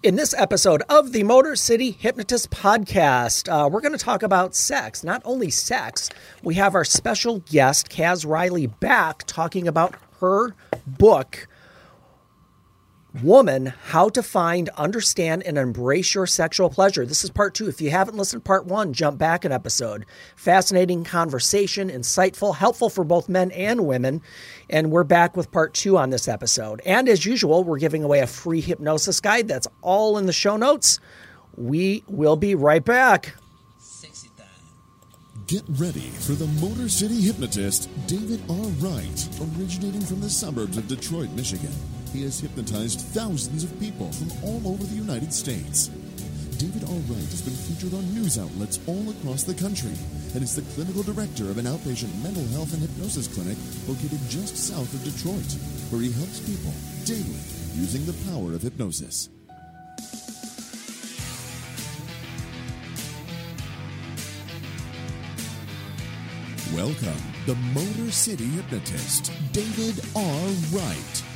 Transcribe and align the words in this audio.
In 0.00 0.14
this 0.14 0.32
episode 0.38 0.84
of 0.88 1.10
the 1.10 1.24
Motor 1.24 1.56
City 1.56 1.90
Hypnotist 1.90 2.50
podcast, 2.50 3.48
uh, 3.48 3.68
we're 3.68 3.80
going 3.80 3.90
to 3.90 3.98
talk 3.98 4.22
about 4.22 4.54
sex. 4.54 5.02
Not 5.02 5.20
only 5.24 5.50
sex, 5.50 6.08
we 6.40 6.54
have 6.54 6.76
our 6.76 6.84
special 6.84 7.40
guest, 7.40 7.88
Kaz 7.88 8.24
Riley, 8.24 8.68
back 8.68 9.24
talking 9.26 9.66
about 9.66 9.96
her 10.20 10.54
book, 10.86 11.48
Woman 13.22 13.72
How 13.86 14.10
to 14.10 14.22
Find, 14.22 14.68
Understand, 14.70 15.42
and 15.42 15.56
Embrace 15.56 16.14
Your 16.14 16.26
Sexual 16.26 16.68
Pleasure. 16.68 17.06
This 17.06 17.24
is 17.24 17.30
part 17.30 17.54
two. 17.54 17.66
If 17.66 17.80
you 17.80 17.90
haven't 17.90 18.18
listened 18.18 18.44
to 18.44 18.46
part 18.46 18.66
one, 18.66 18.92
jump 18.92 19.18
back 19.18 19.46
an 19.46 19.52
episode. 19.52 20.04
Fascinating 20.36 21.04
conversation, 21.04 21.88
insightful, 21.88 22.54
helpful 22.54 22.90
for 22.90 23.04
both 23.04 23.30
men 23.30 23.50
and 23.52 23.86
women. 23.86 24.20
And 24.68 24.90
we're 24.90 25.04
back 25.04 25.38
with 25.38 25.50
part 25.50 25.72
two 25.72 25.96
on 25.96 26.10
this 26.10 26.28
episode. 26.28 26.82
And 26.84 27.08
as 27.08 27.24
usual, 27.24 27.64
we're 27.64 27.78
giving 27.78 28.04
away 28.04 28.20
a 28.20 28.26
free 28.26 28.60
hypnosis 28.60 29.20
guide. 29.20 29.48
That's 29.48 29.68
all 29.80 30.18
in 30.18 30.26
the 30.26 30.32
show 30.32 30.58
notes. 30.58 31.00
We 31.56 32.04
will 32.08 32.36
be 32.36 32.54
right 32.54 32.84
back. 32.84 33.34
Get 35.46 35.62
ready 35.66 36.00
for 36.00 36.32
the 36.32 36.46
Motor 36.60 36.90
City 36.90 37.22
hypnotist, 37.22 37.88
David 38.06 38.42
R. 38.50 38.56
Wright, 38.56 39.28
originating 39.56 40.02
from 40.02 40.20
the 40.20 40.28
suburbs 40.28 40.76
of 40.76 40.86
Detroit, 40.86 41.30
Michigan. 41.30 41.72
He 42.12 42.22
has 42.22 42.40
hypnotized 42.40 43.00
thousands 43.12 43.64
of 43.64 43.80
people 43.80 44.10
from 44.12 44.32
all 44.42 44.72
over 44.72 44.82
the 44.82 44.94
United 44.94 45.32
States. 45.32 45.88
David 46.56 46.82
R. 46.84 46.96
Wright 47.06 47.30
has 47.30 47.42
been 47.42 47.54
featured 47.54 47.94
on 47.94 48.14
news 48.14 48.38
outlets 48.38 48.80
all 48.88 49.10
across 49.10 49.44
the 49.44 49.54
country 49.54 49.92
and 50.34 50.42
is 50.42 50.56
the 50.56 50.66
clinical 50.74 51.02
director 51.02 51.50
of 51.50 51.58
an 51.58 51.66
outpatient 51.66 52.10
mental 52.22 52.44
health 52.48 52.72
and 52.72 52.82
hypnosis 52.82 53.28
clinic 53.28 53.58
located 53.86 54.18
just 54.28 54.56
south 54.56 54.92
of 54.94 55.04
Detroit, 55.04 55.52
where 55.92 56.00
he 56.00 56.10
helps 56.10 56.40
people 56.40 56.72
daily 57.04 57.38
using 57.76 58.04
the 58.06 58.16
power 58.32 58.54
of 58.54 58.62
hypnosis. 58.62 59.28
Welcome, 66.74 67.22
the 67.46 67.54
Motor 67.74 68.10
City 68.10 68.46
hypnotist, 68.46 69.30
David 69.52 70.00
R. 70.16 70.48
Wright. 70.72 71.27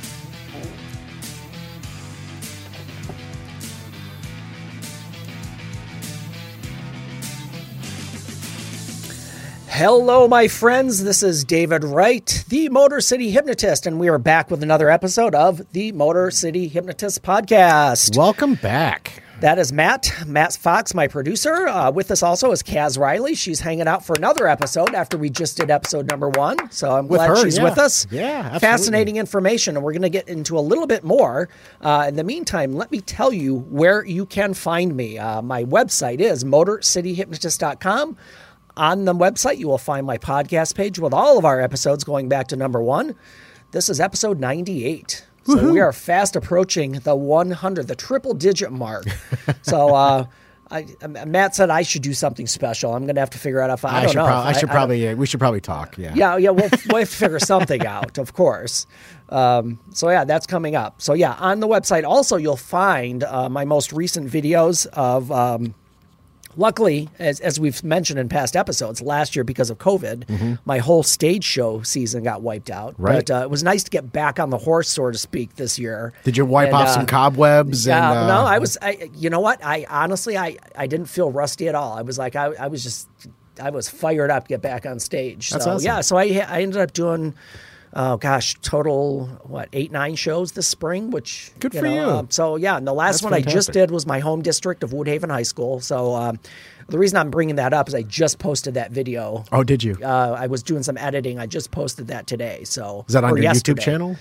Hello, 9.75 10.27
my 10.27 10.47
friends. 10.47 11.03
This 11.03 11.23
is 11.23 11.43
David 11.43 11.83
Wright, 11.83 12.45
the 12.47 12.69
Motor 12.69 13.01
City 13.01 13.31
Hypnotist, 13.31 13.87
and 13.87 13.99
we 13.99 14.07
are 14.07 14.19
back 14.19 14.51
with 14.51 14.61
another 14.61 14.87
episode 14.87 15.33
of 15.33 15.63
the 15.71 15.91
Motor 15.93 16.29
City 16.29 16.67
Hypnotist 16.67 17.23
podcast. 17.23 18.15
Welcome 18.15 18.53
back. 18.53 19.22
That 19.43 19.59
is 19.59 19.73
Matt, 19.73 20.09
Matt 20.25 20.53
Fox, 20.53 20.93
my 20.93 21.09
producer. 21.09 21.67
Uh, 21.67 21.91
with 21.91 22.11
us 22.11 22.23
also 22.23 22.53
is 22.53 22.63
Kaz 22.63 22.97
Riley. 22.97 23.35
She's 23.35 23.59
hanging 23.59 23.89
out 23.89 24.05
for 24.05 24.13
another 24.13 24.47
episode 24.47 24.95
after 24.95 25.17
we 25.17 25.29
just 25.29 25.57
did 25.57 25.69
episode 25.69 26.09
number 26.09 26.29
one. 26.29 26.71
So 26.71 26.95
I'm 26.95 27.09
With 27.09 27.17
glad 27.17 27.27
her, 27.27 27.35
she's 27.43 27.57
yeah. 27.57 27.63
with 27.65 27.77
us. 27.77 28.07
Yeah, 28.09 28.23
absolutely. 28.37 28.59
Fascinating 28.59 29.15
information, 29.17 29.75
and 29.75 29.83
we're 29.83 29.91
going 29.91 30.03
to 30.03 30.09
get 30.09 30.29
into 30.29 30.57
a 30.57 30.61
little 30.61 30.87
bit 30.87 31.03
more. 31.03 31.49
Uh, 31.81 32.05
in 32.07 32.15
the 32.15 32.23
meantime, 32.23 32.71
let 32.71 32.89
me 32.89 33.01
tell 33.01 33.33
you 33.33 33.55
where 33.55 34.05
you 34.05 34.25
can 34.25 34.53
find 34.53 34.95
me. 34.95 35.17
Uh, 35.17 35.41
my 35.41 35.65
website 35.65 36.21
is 36.21 36.45
motorcityhypnotist.com. 36.45 38.15
On 38.77 39.03
the 39.03 39.13
website, 39.13 39.57
you 39.57 39.67
will 39.67 39.77
find 39.77 40.07
my 40.07 40.17
podcast 40.17 40.73
page 40.75 40.99
with 40.99 41.13
all 41.13 41.37
of 41.37 41.43
our 41.43 41.59
episodes 41.59 42.05
going 42.05 42.29
back 42.29 42.47
to 42.47 42.55
number 42.55 42.81
one. 42.81 43.13
This 43.71 43.89
is 43.89 43.99
episode 43.99 44.39
98. 44.39 45.25
So 45.45 45.71
we 45.71 45.79
are 45.79 45.91
fast 45.91 46.35
approaching 46.35 46.93
the 46.93 47.15
100, 47.15 47.87
the 47.87 47.95
triple 47.95 48.33
digit 48.33 48.71
mark. 48.71 49.05
so 49.61 49.93
uh, 49.93 50.25
I, 50.71 50.87
Matt 51.25 51.55
said 51.55 51.69
I 51.69 51.81
should 51.81 52.01
do 52.01 52.13
something 52.13 52.47
special. 52.47 52.93
I'm 52.93 53.03
going 53.03 53.15
to 53.15 53.21
have 53.21 53.29
to 53.31 53.37
figure 53.37 53.59
out 53.59 53.69
if 53.69 53.83
I, 53.85 53.89
I, 53.89 54.01
don't 54.01 54.09
should, 54.11 54.17
know. 54.17 54.25
prob- 54.25 54.49
if 54.49 54.55
I 54.55 54.59
should 54.59 54.69
I- 54.69 54.71
probably. 54.73 55.07
uh, 55.09 55.15
we 55.15 55.25
should 55.25 55.39
probably 55.39 55.61
talk. 55.61 55.97
Yeah. 55.97 56.13
yeah, 56.15 56.37
yeah, 56.37 56.49
we'll, 56.51 56.69
we'll 56.89 56.99
have 56.99 57.09
to 57.09 57.15
figure 57.15 57.39
something 57.53 57.85
out, 57.85 58.17
of 58.17 58.33
course. 58.33 58.87
Um, 59.29 59.79
so 59.91 60.09
yeah, 60.09 60.23
that's 60.23 60.47
coming 60.47 60.75
up. 60.75 61.01
So 61.01 61.13
yeah, 61.13 61.33
on 61.33 61.59
the 61.59 61.67
website 61.67 62.05
also 62.05 62.37
you'll 62.37 62.55
find 62.55 63.23
uh, 63.23 63.49
my 63.49 63.65
most 63.65 63.91
recent 63.93 64.29
videos 64.31 64.87
of. 64.87 65.31
Um, 65.31 65.75
luckily, 66.55 67.09
as 67.19 67.39
as 67.39 67.59
we've 67.59 67.83
mentioned 67.83 68.19
in 68.19 68.29
past 68.29 68.55
episodes, 68.55 69.01
last 69.01 69.35
year 69.35 69.43
because 69.43 69.69
of 69.69 69.77
COVID, 69.77 70.59
my 70.65 70.79
whole 70.79 71.03
stage 71.03 71.43
show 71.43 71.81
season 71.81 72.23
got 72.23 72.41
wiped 72.41 72.69
out. 72.69 72.93
Mm-hmm. 72.93 73.03
Right. 73.03 73.25
But 73.25 73.31
uh, 73.31 73.43
it 73.43 73.49
was 73.49 73.63
nice 73.63 73.83
to 73.83 73.91
get 73.91 74.11
back 74.11 74.39
on 74.39 74.49
the 74.49 74.57
horse, 74.57 74.89
so 74.89 75.11
to 75.11 75.17
speak, 75.17 75.55
this 75.55 75.77
year. 75.77 76.13
Did 76.23 76.37
you 76.37 76.45
wipe 76.45 76.67
And, 76.67 76.75
off 76.75 76.87
uh, 76.87 76.93
some 76.93 77.05
cobwebs? 77.05 77.85
yeah, 77.85 78.11
and, 78.11 78.19
uh, 78.19 78.27
no, 78.27 78.45
I 78.45 78.59
was. 78.59 78.77
I, 78.81 79.09
you 79.15 79.29
know 79.29 79.39
what? 79.39 79.63
I 79.63 79.85
honestly, 79.89 80.37
I, 80.37 80.57
I 80.75 80.87
didn't 80.87 81.07
feel 81.07 81.31
rusty 81.31 81.67
at 81.67 81.75
all. 81.75 81.93
I 81.93 82.01
was 82.01 82.17
like, 82.17 82.35
I, 82.35 82.45
I 82.59 82.67
was 82.67 82.83
just, 82.83 83.07
I 83.61 83.69
was 83.69 83.89
fired 83.89 84.31
up 84.31 84.45
to 84.45 84.49
get 84.49 84.61
back 84.61 84.85
on 84.85 84.99
stage. 84.99 85.49
That's 85.49 85.65
so 85.65 85.71
awesome. 85.71 85.85
yeah, 85.85 86.01
so 86.01 86.17
I, 86.17 86.45
I 86.47 86.61
ended 86.61 86.81
up 86.81 86.93
doing, 86.93 87.35
oh 87.95 88.17
gosh, 88.17 88.55
total 88.61 89.27
what 89.43 89.69
eight 89.73 89.91
nine 89.91 90.15
shows 90.15 90.53
this 90.53 90.67
spring, 90.67 91.11
which 91.11 91.51
Good 91.59 91.73
you 91.73 91.79
for 91.81 91.85
know, 91.87 91.93
you. 91.93 92.01
um, 92.01 92.31
so 92.31 92.55
yeah, 92.55 92.77
and 92.77 92.87
the 92.87 92.93
last 92.93 93.15
That's 93.21 93.23
one 93.23 93.33
I 93.33 93.41
just 93.41 93.71
did 93.71 93.91
was 93.91 94.05
my 94.05 94.19
home 94.19 94.41
district 94.41 94.83
of 94.83 94.91
Woodhaven 94.91 95.29
High 95.31 95.43
School. 95.43 95.79
So 95.79 96.13
um, 96.15 96.39
the 96.89 96.97
reason 96.99 97.17
I'm 97.17 97.31
bringing 97.31 97.55
that 97.57 97.73
up 97.73 97.87
is 97.87 97.95
I 97.95 98.01
just 98.03 98.39
posted 98.39 98.73
that 98.73 98.91
video. 98.91 99.45
Oh, 99.51 99.63
did 99.63 99.83
you? 99.83 99.97
Uh, 100.01 100.35
I 100.37 100.47
was 100.47 100.63
doing 100.63 100.83
some 100.83 100.97
editing. 100.97 101.39
I 101.39 101.45
just 101.45 101.71
posted 101.71 102.07
that 102.07 102.27
today. 102.27 102.63
So 102.65 103.05
Is 103.07 103.13
that 103.13 103.23
on 103.23 103.31
your 103.37 103.43
yesterday 103.43 103.79
YouTube 103.81 103.85
channel? 103.85 104.15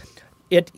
it 0.51 0.71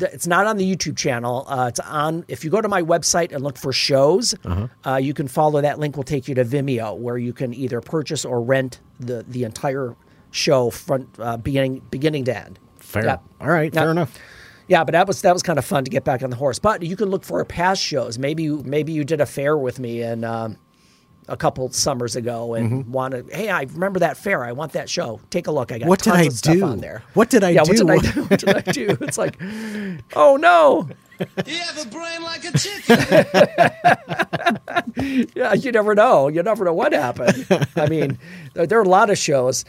it's 0.00 0.26
not 0.26 0.44
on 0.48 0.56
the 0.56 0.68
YouTube 0.74 0.96
channel. 0.96 1.44
Uh, 1.48 1.66
it's 1.68 1.78
on. 1.78 2.24
If 2.26 2.42
you 2.44 2.50
go 2.50 2.60
to 2.60 2.66
my 2.68 2.82
website 2.82 3.30
and 3.32 3.44
look 3.44 3.56
for 3.56 3.72
shows, 3.72 4.34
Uh-huh. 4.44 4.66
uh 4.84 4.96
you 4.96 5.14
can 5.14 5.28
follow 5.28 5.60
that 5.60 5.78
link. 5.78 5.96
Will 5.96 6.02
take 6.02 6.26
you 6.26 6.34
to 6.34 6.44
Vimeo, 6.44 6.96
where 6.96 7.16
you 7.16 7.32
can 7.32 7.54
either 7.54 7.80
purchase 7.80 8.24
or 8.24 8.40
rent 8.42 8.80
the 8.98 9.24
the 9.28 9.44
entire 9.44 9.94
show 10.34 10.70
front 10.70 11.08
uh, 11.18 11.36
beginning 11.36 11.80
beginning 11.90 12.24
to 12.26 12.36
end. 12.36 12.58
Fair. 12.78 13.04
Yep. 13.04 13.22
All 13.40 13.48
right. 13.48 13.72
Yep. 13.72 13.82
Fair 13.82 13.90
enough. 13.90 14.18
Yeah, 14.66 14.82
but 14.84 14.92
that 14.92 15.06
was 15.06 15.22
that 15.22 15.32
was 15.32 15.42
kind 15.42 15.58
of 15.58 15.64
fun 15.64 15.84
to 15.84 15.90
get 15.90 16.04
back 16.04 16.22
on 16.22 16.30
the 16.30 16.36
horse. 16.36 16.58
But 16.58 16.82
you 16.82 16.96
can 16.96 17.10
look 17.10 17.24
for 17.24 17.44
past 17.44 17.82
shows. 17.82 18.18
Maybe 18.18 18.44
you, 18.44 18.62
maybe 18.64 18.92
you 18.92 19.04
did 19.04 19.20
a 19.20 19.26
fair 19.26 19.56
with 19.56 19.78
me 19.78 20.02
and. 20.02 20.24
Um, 20.24 20.58
a 21.26 21.38
couple 21.38 21.66
summers 21.70 22.16
ago, 22.16 22.52
and 22.52 22.70
Mm-hmm. 22.70 22.92
wanted. 22.92 23.32
Hey, 23.32 23.48
I 23.48 23.62
remember 23.62 24.00
that 24.00 24.18
fair. 24.18 24.44
I 24.44 24.52
want 24.52 24.72
that 24.72 24.90
show. 24.90 25.20
Take 25.30 25.46
a 25.46 25.50
look. 25.50 25.72
I 25.72 25.78
got 25.78 25.88
What 25.88 26.02
did 26.02 26.12
I 26.12 26.24
of 26.24 26.34
stuff 26.34 26.54
do? 26.54 26.62
on 26.64 26.80
there. 26.80 27.02
What 27.14 27.30
did 27.30 27.42
I 27.42 27.48
yeah, 27.48 27.64
do? 27.64 27.70
What 27.70 27.78
did 27.78 27.90
I 27.90 27.96
do? 28.12 28.24
What 28.28 28.40
did 28.40 28.54
I 28.54 28.60
do? 28.60 28.98
It's 29.00 29.16
like, 29.16 29.40
oh 30.14 30.36
no. 30.36 30.86
You 31.46 31.58
have 31.60 31.86
a 31.86 31.88
brain 31.88 32.22
like 32.24 32.44
a 32.44 32.58
chicken. 32.64 32.96
Yeah, 35.34 35.54
you 35.54 35.72
never 35.72 35.94
know. 35.94 36.28
You 36.28 36.42
never 36.42 36.62
know 36.64 36.74
what 36.74 36.92
happened. 36.92 37.46
I 37.76 37.88
mean, 37.88 38.18
there, 38.52 38.66
there 38.66 38.78
are 38.78 38.82
a 38.82 38.88
lot 38.88 39.08
of 39.08 39.16
shows. 39.16 39.64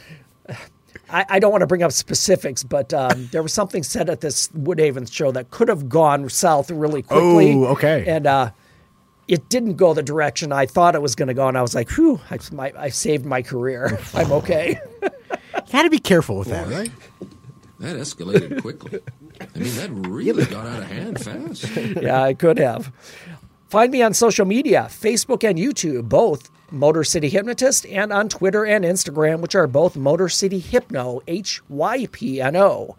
I, 1.10 1.24
I 1.28 1.38
don't 1.38 1.50
want 1.50 1.62
to 1.62 1.66
bring 1.66 1.82
up 1.82 1.92
specifics, 1.92 2.62
but 2.62 2.92
um, 2.92 3.28
there 3.32 3.42
was 3.42 3.52
something 3.52 3.82
said 3.82 4.10
at 4.10 4.20
this 4.20 4.48
Woodhaven 4.48 5.10
show 5.12 5.30
that 5.32 5.50
could 5.50 5.68
have 5.68 5.88
gone 5.88 6.28
south 6.28 6.70
really 6.70 7.02
quickly. 7.02 7.54
Oh, 7.54 7.66
okay. 7.66 8.04
And 8.06 8.26
uh, 8.26 8.50
it 9.28 9.48
didn't 9.48 9.74
go 9.74 9.94
the 9.94 10.02
direction 10.02 10.52
I 10.52 10.66
thought 10.66 10.94
it 10.94 11.02
was 11.02 11.14
going 11.14 11.28
to 11.28 11.34
go, 11.34 11.48
and 11.48 11.56
I 11.56 11.62
was 11.62 11.74
like, 11.74 11.90
"Whew! 11.90 12.20
I, 12.30 12.38
my, 12.52 12.72
I 12.76 12.88
saved 12.90 13.24
my 13.24 13.42
career. 13.42 13.98
I'm 14.14 14.32
okay." 14.32 14.80
You 15.02 15.72
got 15.72 15.82
to 15.82 15.90
be 15.90 15.98
careful 15.98 16.38
with 16.38 16.48
that, 16.48 16.68
right? 16.68 16.90
That 17.80 17.96
escalated 17.96 18.62
quickly. 18.62 19.00
I 19.40 19.58
mean, 19.58 19.74
that 19.76 19.90
really 19.90 20.44
got 20.46 20.66
out 20.66 20.78
of 20.80 20.90
hand 20.90 21.22
fast. 21.22 21.76
yeah, 21.76 22.22
I 22.22 22.34
could 22.34 22.58
have. 22.58 22.92
Find 23.68 23.90
me 23.90 24.00
on 24.02 24.14
social 24.14 24.46
media 24.46 24.86
Facebook 24.88 25.48
and 25.48 25.58
YouTube, 25.58 26.08
both 26.08 26.50
Motor 26.70 27.04
City 27.04 27.28
Hypnotist, 27.28 27.86
and 27.86 28.12
on 28.12 28.28
Twitter 28.28 28.64
and 28.64 28.84
Instagram, 28.84 29.40
which 29.40 29.54
are 29.54 29.66
both 29.66 29.96
Motor 29.96 30.28
City 30.28 30.58
Hypno, 30.58 31.20
H 31.26 31.62
Y 31.68 32.06
P 32.10 32.40
N 32.40 32.56
O. 32.56 32.96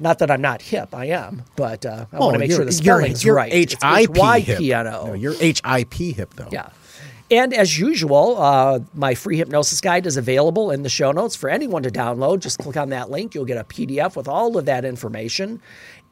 Not 0.00 0.18
that 0.18 0.30
I'm 0.30 0.40
not 0.40 0.60
hip, 0.60 0.94
I 0.94 1.06
am, 1.06 1.44
but 1.56 1.86
uh, 1.86 2.06
I 2.12 2.18
want 2.18 2.34
to 2.34 2.38
make 2.40 2.50
sure 2.50 2.64
the 2.64 2.72
spelling's 2.72 3.24
you're 3.24 3.36
right. 3.36 3.52
It's 3.52 3.74
HIP 3.74 3.82
hip. 3.82 4.10
H-Y-P-N-O. 4.10 5.06
No, 5.06 5.12
you're 5.14 5.34
HIP 5.34 5.94
hip 5.94 6.34
though. 6.34 6.48
Yeah. 6.50 6.70
And 7.30 7.54
as 7.54 7.78
usual, 7.78 8.36
uh, 8.40 8.80
my 8.92 9.14
free 9.14 9.38
hypnosis 9.38 9.80
guide 9.80 10.06
is 10.06 10.16
available 10.16 10.70
in 10.70 10.82
the 10.82 10.88
show 10.88 11.10
notes 11.10 11.34
for 11.34 11.48
anyone 11.48 11.82
to 11.84 11.90
download. 11.90 12.40
Just 12.40 12.58
click 12.58 12.76
on 12.76 12.90
that 12.90 13.10
link. 13.10 13.34
You'll 13.34 13.46
get 13.46 13.56
a 13.56 13.64
PDF 13.64 14.14
with 14.14 14.28
all 14.28 14.58
of 14.58 14.66
that 14.66 14.84
information. 14.84 15.62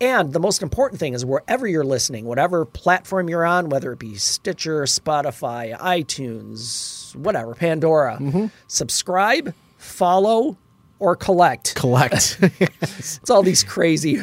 And 0.02 0.32
the 0.32 0.40
most 0.40 0.62
important 0.62 0.99
thing 0.99 1.14
is 1.14 1.25
wherever 1.25 1.64
you're 1.64 1.84
listening, 1.84 2.25
whatever 2.25 2.64
platform 2.64 3.28
you're 3.28 3.44
on, 3.46 3.69
whether 3.69 3.93
it 3.93 4.00
be 4.00 4.16
Stitcher, 4.16 4.82
Spotify, 4.82 5.78
iTunes, 5.78 7.14
whatever, 7.14 7.54
Pandora, 7.54 8.19
mm-hmm. 8.20 8.46
subscribe, 8.66 9.54
follow, 9.76 10.58
or 10.99 11.14
collect. 11.14 11.76
Collect. 11.76 12.40
It's 12.82 13.31
all 13.31 13.44
these 13.44 13.62
crazy, 13.62 14.20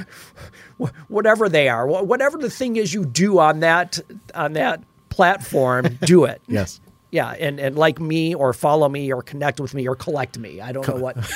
whatever 1.08 1.48
they 1.48 1.70
are, 1.70 1.88
whatever 1.88 2.38
the 2.38 2.50
thing 2.50 2.76
is 2.76 2.94
you 2.94 3.06
do 3.06 3.40
on 3.40 3.62
that 3.62 4.00
on 4.36 4.54
that 4.54 4.84
platform, 5.08 5.98
do 6.02 6.26
it. 6.26 6.42
yes. 6.48 6.82
Yeah, 7.12 7.32
and 7.40 7.58
and 7.60 7.78
like 7.78 8.00
me 8.02 8.36
or 8.36 8.52
follow 8.52 8.90
me 8.90 9.12
or 9.14 9.22
connect 9.22 9.62
with 9.62 9.74
me 9.74 9.88
or 9.88 9.96
collect 9.96 10.38
me. 10.38 10.60
I 10.60 10.74
don't 10.74 10.88
know 10.88 10.98
what. 10.98 11.18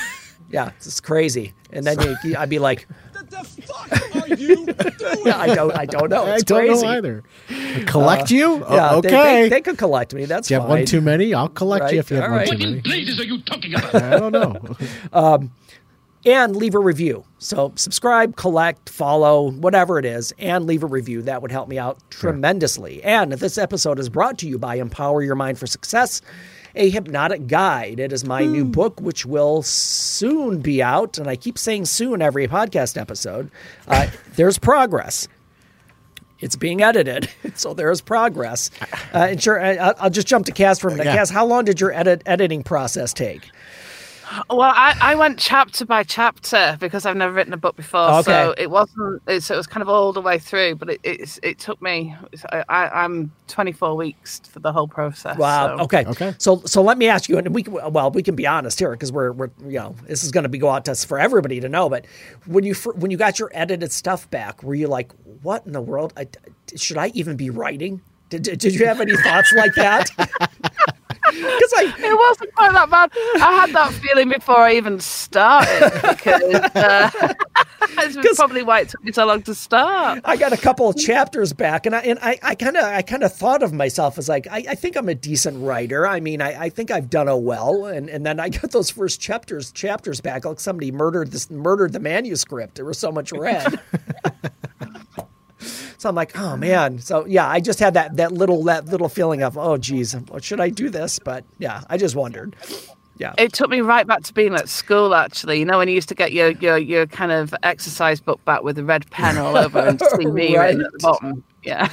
Yeah, 0.53 0.71
it's 0.77 1.01
crazy. 1.01 1.53
And 1.71 1.83
then 1.83 1.97
you, 2.23 2.37
I'd 2.37 2.49
be 2.49 2.59
like, 2.59 2.87
What 3.11 3.29
the 3.29 3.37
fuck 3.37 4.12
Are 4.23 4.35
you? 4.35 4.65
Do 4.65 4.69
it. 4.69 5.27
I 5.27 5.53
don't. 5.55 5.71
I 5.77 5.85
don't 5.85 6.09
know. 6.09 6.23
I 6.33 6.39
don't 6.39 6.65
crazy. 6.65 6.83
know 6.83 6.89
either. 6.91 7.23
Uh, 7.49 7.83
collect 7.85 8.31
you? 8.31 8.63
Oh, 8.65 8.75
Yeah, 8.75 8.95
okay. 8.95 9.43
They, 9.43 9.49
they, 9.49 9.61
could 9.61 9.77
collect 9.77 10.13
me. 10.13 10.25
That's 10.25 10.47
Do 10.47 10.53
you 10.53 10.59
have 10.59 10.69
one 10.69 10.85
too 10.85 11.01
many? 11.01 11.33
I'll 11.33 11.49
collect 11.49 11.83
Right, 11.83 11.93
you 11.93 11.99
if 11.99 12.09
you 12.11 12.17
have 12.17 12.25
all 12.25 12.31
one 12.31 12.39
right. 12.39 12.49
too 12.49 12.57
What 12.57 12.67
in 12.67 12.81
blazes 12.81 13.19
are 13.19 13.23
you 13.25 13.41
talking 13.41 13.73
about? 13.75 13.95
I 14.01 14.19
don't 14.19 14.31
know. 14.31 14.75
Um, 15.13 15.51
and 16.25 16.55
leave 16.55 16.73
a 16.73 16.79
review. 16.79 17.25
So 17.39 17.73
subscribe, 17.75 18.37
collect, 18.37 18.89
follow, 18.89 19.51
whatever 19.51 19.99
it 19.99 20.05
is, 20.05 20.33
and 20.39 20.65
leave 20.65 20.83
a 20.83 20.87
review. 20.87 21.21
That 21.23 21.41
would 21.41 21.51
help 21.51 21.67
me 21.67 21.77
out 21.77 21.99
tremendously. 22.09 23.03
And 23.03 23.33
this 23.33 23.57
episode 23.57 23.99
is 23.99 24.07
brought 24.07 24.37
to 24.39 24.47
you 24.47 24.57
by 24.57 24.75
Empower 24.75 25.21
Your 25.21 25.35
Mind 25.35 25.59
for 25.59 25.67
Success, 25.67 26.21
a 26.75 26.89
hypnotic 26.89 27.47
guide. 27.47 27.99
It 27.99 28.11
is 28.13 28.25
my 28.25 28.45
new 28.45 28.65
book, 28.65 28.99
which 28.99 29.25
will 29.25 29.61
soon 29.61 30.59
be 30.59 30.81
out. 30.81 31.17
And 31.17 31.27
I 31.27 31.35
keep 31.35 31.57
saying 31.57 31.85
soon 31.85 32.21
every 32.21 32.47
podcast 32.47 32.99
episode. 32.99 33.51
Uh, 33.87 34.07
there's 34.35 34.57
progress. 34.57 35.27
It's 36.39 36.55
being 36.57 36.81
edited, 36.81 37.29
so 37.55 37.73
there 37.73 37.89
is 37.89 38.01
progress. 38.01 38.69
Uh, 39.13 39.27
and 39.31 39.41
sure, 39.41 39.63
I, 39.63 39.75
I'll- 39.75 39.95
I'll 39.99 40.09
just 40.09 40.27
jump 40.27 40.45
to 40.47 40.51
Kaz 40.51 40.79
for 40.81 40.89
a 40.89 40.91
minute. 40.91 41.05
Yeah. 41.05 41.17
Kaz, 41.17 41.31
how 41.31 41.45
long 41.45 41.63
did 41.63 41.79
your 41.79 41.93
edit 41.93 42.21
editing 42.25 42.63
process 42.63 43.13
take? 43.13 43.49
Well, 44.49 44.61
I, 44.61 44.95
I 44.99 45.15
went 45.15 45.39
chapter 45.39 45.85
by 45.85 46.03
chapter 46.03 46.77
because 46.79 47.05
I've 47.05 47.15
never 47.17 47.33
written 47.33 47.53
a 47.53 47.57
book 47.57 47.75
before, 47.75 48.09
Okay. 48.19 48.23
so 48.31 48.55
it 48.57 48.69
wasn't. 48.69 49.21
It, 49.27 49.41
so 49.43 49.53
it 49.53 49.57
was 49.57 49.67
kind 49.67 49.81
of 49.81 49.89
all 49.89 50.13
the 50.13 50.21
way 50.21 50.39
through, 50.39 50.75
but 50.75 50.89
it 50.89 50.99
it's, 51.03 51.39
it 51.43 51.59
took 51.59 51.81
me. 51.81 52.15
I, 52.51 52.63
I, 52.69 53.03
I'm 53.03 53.31
24 53.47 53.95
weeks 53.95 54.39
for 54.49 54.59
the 54.59 54.71
whole 54.71 54.87
process. 54.87 55.37
Wow. 55.37 55.77
so- 55.77 55.83
Okay. 55.83 56.05
Okay. 56.05 56.33
So 56.37 56.61
so 56.65 56.81
let 56.81 56.97
me 56.97 57.07
ask 57.07 57.29
you, 57.29 57.37
and 57.37 57.53
we 57.53 57.63
can, 57.63 57.73
well 57.93 58.11
we 58.11 58.23
can 58.23 58.35
be 58.35 58.47
honest 58.47 58.79
here 58.79 58.91
because 58.91 59.11
we're 59.11 59.31
we're 59.31 59.49
you 59.65 59.79
know 59.79 59.95
this 60.07 60.23
is 60.23 60.31
going 60.31 60.43
to 60.43 60.49
be 60.49 60.57
go 60.57 60.69
out 60.69 60.85
to 60.85 60.91
us 60.91 61.03
for 61.05 61.19
everybody 61.19 61.59
to 61.59 61.69
know. 61.69 61.89
But 61.89 62.05
when 62.45 62.63
you 62.63 62.73
when 62.95 63.11
you 63.11 63.17
got 63.17 63.39
your 63.39 63.51
edited 63.53 63.91
stuff 63.91 64.29
back, 64.29 64.63
were 64.63 64.75
you 64.75 64.87
like, 64.87 65.11
what 65.41 65.65
in 65.65 65.73
the 65.73 65.81
world? 65.81 66.13
I, 66.17 66.27
should 66.75 66.97
I 66.97 67.07
even 67.13 67.35
be 67.37 67.49
writing? 67.49 68.01
Did, 68.29 68.41
did, 68.43 68.59
did 68.59 68.73
you 68.73 68.87
have 68.87 68.99
any 68.99 69.15
thoughts 69.17 69.53
like 69.53 69.75
that? 69.75 70.09
I 71.33 71.93
It 71.99 72.17
wasn't 72.17 72.53
quite 72.55 72.71
that 72.73 72.89
bad. 72.89 73.11
I 73.41 73.51
had 73.53 73.71
that 73.73 73.93
feeling 73.93 74.29
before 74.29 74.59
I 74.59 74.73
even 74.73 74.99
started 74.99 75.91
because 76.01 76.41
uh, 76.75 77.33
it's 77.97 78.35
probably 78.37 78.63
why 78.63 78.81
it 78.81 78.89
took 78.89 79.03
me 79.03 79.11
so 79.11 79.25
long 79.25 79.41
to 79.43 79.55
start. 79.55 80.21
I 80.25 80.37
got 80.37 80.53
a 80.53 80.57
couple 80.57 80.89
of 80.89 80.97
chapters 80.97 81.53
back, 81.53 81.85
and 81.85 81.95
I 81.95 81.99
and 82.01 82.19
I 82.21 82.39
I 82.43 82.55
kind 82.55 82.77
of 82.77 82.83
I 82.83 83.01
kind 83.01 83.23
of 83.23 83.33
thought 83.33 83.63
of 83.63 83.73
myself 83.73 84.17
as 84.17 84.29
like 84.29 84.47
I, 84.47 84.63
I 84.69 84.75
think 84.75 84.95
I'm 84.95 85.09
a 85.09 85.15
decent 85.15 85.63
writer. 85.63 86.07
I 86.07 86.19
mean, 86.19 86.41
I, 86.41 86.63
I 86.63 86.69
think 86.69 86.91
I've 86.91 87.09
done 87.09 87.27
a 87.27 87.37
well, 87.37 87.85
and, 87.85 88.09
and 88.09 88.25
then 88.25 88.39
I 88.39 88.49
got 88.49 88.71
those 88.71 88.89
first 88.89 89.19
chapters 89.19 89.71
chapters 89.71 90.21
back 90.21 90.45
like 90.45 90.59
somebody 90.59 90.91
murdered 90.91 91.31
this 91.31 91.49
murdered 91.49 91.93
the 91.93 91.99
manuscript. 91.99 92.75
There 92.75 92.85
was 92.85 92.97
so 92.97 93.11
much 93.11 93.31
red. 93.31 93.79
So 95.97 96.09
I'm 96.09 96.15
like, 96.15 96.37
oh 96.37 96.55
man. 96.57 96.99
So 96.99 97.25
yeah, 97.25 97.47
I 97.49 97.59
just 97.59 97.79
had 97.79 97.93
that 97.95 98.17
that 98.17 98.31
little 98.31 98.63
that 98.65 98.85
little 98.85 99.09
feeling 99.09 99.41
of 99.43 99.57
oh 99.57 99.77
geez, 99.77 100.13
what 100.13 100.43
should 100.43 100.59
I 100.59 100.69
do 100.69 100.89
this? 100.89 101.19
But 101.19 101.43
yeah, 101.59 101.83
I 101.89 101.97
just 101.97 102.15
wondered. 102.15 102.55
Yeah. 103.17 103.33
It 103.37 103.53
took 103.53 103.69
me 103.69 103.81
right 103.81 104.07
back 104.07 104.23
to 104.23 104.33
being 104.33 104.55
at 104.55 104.67
school. 104.67 105.13
Actually, 105.13 105.59
you 105.59 105.65
know, 105.65 105.77
when 105.77 105.87
you 105.87 105.93
used 105.93 106.09
to 106.09 106.15
get 106.15 106.31
your 106.31 106.49
your, 106.51 106.77
your 106.77 107.05
kind 107.05 107.31
of 107.31 107.53
exercise 107.63 108.19
book 108.19 108.43
back 108.43 108.63
with 108.63 108.77
a 108.79 108.83
red 108.83 109.09
pen 109.11 109.37
all 109.37 109.55
over 109.55 109.79
and 109.79 110.01
see 110.17 110.25
me 110.31 110.57
Right. 110.57 110.71
at 110.79 110.91
the 110.91 110.99
bottom. 110.99 111.43
Yeah. 111.63 111.87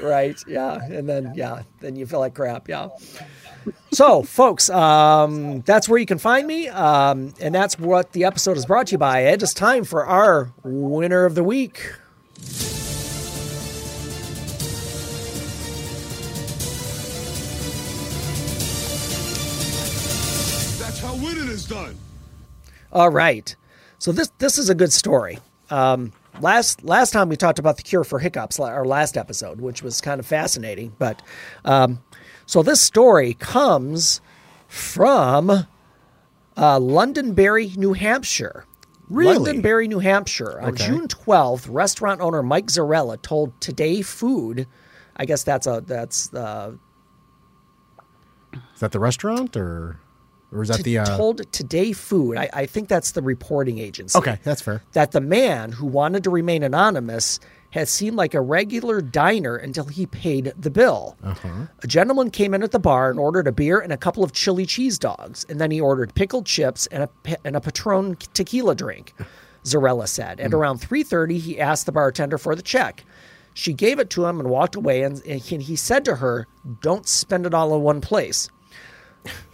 right 0.00 0.38
yeah 0.46 0.84
and 0.84 1.08
then 1.08 1.32
yeah 1.34 1.62
then 1.80 1.96
you 1.96 2.04
feel 2.04 2.18
like 2.20 2.34
crap 2.34 2.68
yeah 2.68 2.88
so 3.90 4.22
folks 4.22 4.68
um 4.68 5.62
that's 5.62 5.88
where 5.88 5.98
you 5.98 6.04
can 6.04 6.18
find 6.18 6.46
me 6.46 6.68
um 6.68 7.32
and 7.40 7.54
that's 7.54 7.78
what 7.78 8.12
the 8.12 8.24
episode 8.24 8.58
is 8.58 8.66
brought 8.66 8.88
to 8.88 8.92
you 8.92 8.98
by 8.98 9.20
it 9.20 9.42
is 9.42 9.54
time 9.54 9.84
for 9.84 10.04
our 10.04 10.52
winner 10.62 11.24
of 11.24 11.34
the 11.36 11.42
week 11.42 11.90
is 21.64 21.70
done. 21.70 21.96
all 22.92 23.10
right 23.10 23.56
so 23.98 24.12
this 24.12 24.30
this 24.38 24.58
is 24.58 24.68
a 24.68 24.74
good 24.74 24.92
story 24.92 25.38
um 25.70 26.12
last 26.40 26.84
last 26.84 27.12
time 27.12 27.28
we 27.28 27.36
talked 27.36 27.58
about 27.58 27.76
the 27.76 27.82
cure 27.82 28.04
for 28.04 28.18
hiccups 28.18 28.58
our 28.60 28.84
last 28.84 29.16
episode 29.16 29.60
which 29.60 29.82
was 29.82 30.00
kind 30.00 30.18
of 30.20 30.26
fascinating 30.26 30.92
but 30.98 31.22
um 31.64 32.00
so 32.46 32.62
this 32.62 32.80
story 32.80 33.34
comes 33.34 34.20
from 34.68 35.66
uh, 36.56 36.78
Londonderry, 36.78 37.72
New 37.76 37.94
Hampshire. 37.94 38.64
Really? 39.08 39.34
Londonderry, 39.38 39.88
New 39.88 39.98
Hampshire. 39.98 40.60
On 40.60 40.68
Okay. 40.74 40.86
June 40.86 41.08
12th, 41.08 41.66
restaurant 41.70 42.20
owner 42.20 42.42
Mike 42.42 42.66
Zarella 42.66 43.20
told 43.20 43.58
Today 43.60 44.02
Food, 44.02 44.66
I 45.16 45.24
guess 45.24 45.42
that's 45.42 45.66
a 45.66 45.82
that's 45.86 46.32
uh, 46.34 46.72
Is 48.74 48.80
that 48.80 48.92
the 48.92 49.00
restaurant 49.00 49.56
or 49.56 49.98
or 50.54 50.62
is 50.62 50.68
that 50.68 50.84
the 50.84 50.98
uh, 50.98 51.04
told 51.04 51.50
Today 51.52 51.92
Food. 51.92 52.38
I, 52.38 52.48
I 52.52 52.66
think 52.66 52.88
that's 52.88 53.10
the 53.10 53.22
reporting 53.22 53.78
agency. 53.78 54.16
Okay, 54.16 54.38
that's 54.44 54.62
fair. 54.62 54.82
That 54.92 55.12
the 55.12 55.20
man 55.20 55.72
who 55.72 55.86
wanted 55.86 56.24
to 56.24 56.30
remain 56.30 56.62
anonymous 56.62 57.40
had 57.70 57.88
seemed 57.88 58.16
like 58.16 58.34
a 58.34 58.40
regular 58.40 59.00
diner 59.00 59.56
until 59.56 59.86
he 59.86 60.06
paid 60.06 60.52
the 60.56 60.70
bill. 60.70 61.16
A 61.82 61.86
gentleman 61.88 62.30
came 62.30 62.54
in 62.54 62.62
at 62.62 62.70
the 62.70 62.78
bar 62.78 63.10
and 63.10 63.18
ordered 63.18 63.48
a 63.48 63.52
beer 63.52 63.80
and 63.80 63.92
a 63.92 63.96
couple 63.96 64.22
of 64.22 64.32
chili 64.32 64.64
cheese 64.64 64.96
dogs, 64.96 65.44
and 65.48 65.60
then 65.60 65.72
he 65.72 65.80
ordered 65.80 66.14
pickled 66.14 66.46
chips 66.46 66.86
and 66.86 67.02
a 67.02 67.36
and 67.44 67.56
a 67.56 67.60
Patron 67.60 68.16
tequila 68.32 68.76
drink. 68.76 69.12
Zarella 69.64 70.06
said. 70.06 70.40
At 70.40 70.54
around 70.54 70.80
3:30, 70.80 71.38
he 71.38 71.58
asked 71.60 71.86
the 71.86 71.92
bartender 71.92 72.38
for 72.38 72.54
the 72.54 72.62
check. 72.62 73.04
She 73.54 73.72
gave 73.72 73.98
it 73.98 74.10
to 74.10 74.26
him 74.26 74.40
and 74.40 74.50
walked 74.50 74.74
away, 74.76 75.02
and, 75.02 75.24
and 75.24 75.40
he 75.40 75.76
said 75.76 76.04
to 76.04 76.16
her, 76.16 76.46
"Don't 76.80 77.08
spend 77.08 77.46
it 77.46 77.54
all 77.54 77.74
in 77.74 77.82
one 77.82 78.00
place." 78.00 78.48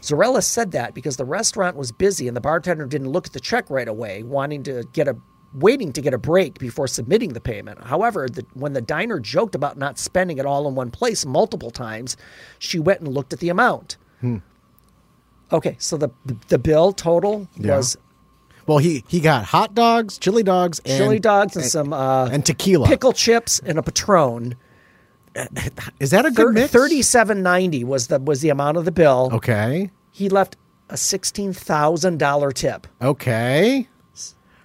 Zarella 0.01 0.43
said 0.43 0.73
that 0.73 0.95
because 0.95 1.17
the 1.17 1.25
restaurant 1.25 1.77
was 1.77 1.93
busy 1.93 2.27
and 2.29 2.37
the 2.37 2.41
bartender 2.41 2.87
didn't 2.87 3.11
look 3.11 3.27
at 3.27 3.33
the 3.33 3.41
check 3.41 3.69
right 3.71 3.89
away, 3.89 4.23
wanting 4.23 4.63
to 4.65 4.85
get 4.93 5.07
a 5.09 5.17
waiting 5.55 5.93
to 5.93 6.01
get 6.01 6.15
a 6.15 6.19
break 6.19 6.59
before 6.61 6.87
submitting 6.87 7.33
the 7.33 7.41
payment. 7.41 7.83
However, 7.83 8.29
the, 8.29 8.47
when 8.55 8.73
the 8.73 8.81
diner 8.81 9.19
joked 9.19 9.57
about 9.57 9.77
not 9.77 9.99
spending 9.99 10.39
it 10.39 10.47
all 10.47 10.69
in 10.69 10.77
one 10.77 10.93
place 10.93 11.27
multiple 11.27 11.73
times, 11.73 12.17
she 12.61 12.79
went 12.79 13.01
and 13.01 13.09
looked 13.09 13.33
at 13.33 13.41
the 13.41 13.49
amount. 13.49 13.97
Okay, 15.53 15.77
so 15.79 15.97
the 15.97 16.11
the 16.49 16.59
bill 16.59 16.93
total 16.93 17.49
Yeah. 17.57 17.77
was 17.77 17.97
Well, 18.67 18.79
he 18.79 19.05
he 19.09 19.19
got 19.21 19.45
hot 19.47 19.75
dogs, 19.75 20.19
chili 20.19 20.45
dogs, 20.45 20.79
and 20.85 20.97
chili 20.97 21.19
dogs 21.19 21.57
and, 21.57 21.65
some 21.65 21.93
uh, 21.93 22.27
and 22.31 22.47
tequila. 22.47 22.87
pickle 22.87 23.13
chips 23.13 23.61
and 23.65 23.77
a 23.79 23.83
Patron. 23.83 24.55
Is 26.01 26.11
that 26.11 26.27
a 26.27 26.31
good 26.31 26.55
mix? 26.55 26.73
Thirty-seven 26.73 27.43
ninety 27.43 27.85
was 27.85 28.09
the 28.09 28.19
was 28.19 28.41
the 28.41 28.49
amount 28.49 28.77
of 28.77 28.85
the 28.85 28.93
bill. 28.93 29.31
Okay. 29.33 29.91
He 30.11 30.29
left 30.29 30.57
a 30.89 30.97
sixteen 30.97 31.53
thousand 31.53 32.19
dollar 32.19 32.51
tip. 32.53 32.87
Okay. 33.01 33.87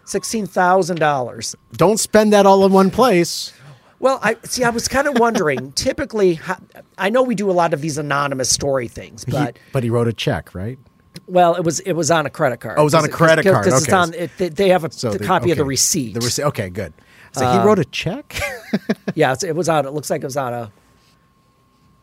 Sixteen 0.05 0.45
thousand 0.45 0.99
dollars. 0.99 1.55
Don't 1.73 1.97
spend 1.99 2.31
that 2.33 2.45
all 2.45 2.65
in 2.65 2.71
one 2.71 2.91
place. 2.91 3.53
Well, 3.99 4.19
I 4.21 4.37
see. 4.43 4.63
I 4.63 4.69
was 4.69 4.87
kind 4.87 5.07
of 5.07 5.17
wondering. 5.19 5.71
typically, 5.75 6.39
I 6.97 7.09
know 7.09 7.23
we 7.23 7.33
do 7.35 7.49
a 7.49 7.53
lot 7.53 7.73
of 7.73 7.81
these 7.81 7.97
anonymous 7.97 8.49
story 8.49 8.87
things, 8.87 9.23
He- 9.23 9.31
but 9.31 9.57
but 9.71 9.83
he 9.83 9.89
wrote 9.89 10.07
a 10.07 10.13
check, 10.13 10.53
right? 10.53 10.77
well, 11.27 11.55
it 11.55 11.63
was 11.63 11.79
it 11.81 11.93
was 11.93 12.11
on 12.11 12.25
a 12.25 12.29
credit 12.29 12.59
card. 12.59 12.77
Oh, 12.77 12.81
it 12.81 12.83
was 12.85 12.93
on 12.93 13.05
a 13.05 13.07
credit 13.07 13.43
'cause- 13.43 13.53
card, 13.53 13.65
'cause 13.65 13.83
it's 13.83 13.91
okay. 13.93 13.95
on. 13.95 14.29
It, 14.39 14.55
they- 14.55 14.69
have 14.69 14.83
a 14.83 14.91
So 14.91 15.11
the 15.11 15.19
copy 15.25 15.51
of 15.51 15.57
the 15.57 15.65
receipt. 15.65 16.13
The 16.13 16.19
receipt. 16.19 16.43
Okay, 16.43 16.69
good. 16.69 16.93
So 17.31 17.41
he 17.41 17.57
uh, 17.57 17.65
wrote 17.65 17.79
a 17.79 17.85
check. 17.85 18.39
yeah, 19.15 19.33
it's, 19.33 19.43
it 19.43 19.55
was 19.55 19.69
on. 19.69 19.85
It 19.85 19.91
looks 19.93 20.09
like 20.09 20.21
it 20.21 20.25
was 20.25 20.37
on 20.37 20.53
a. 20.53 20.71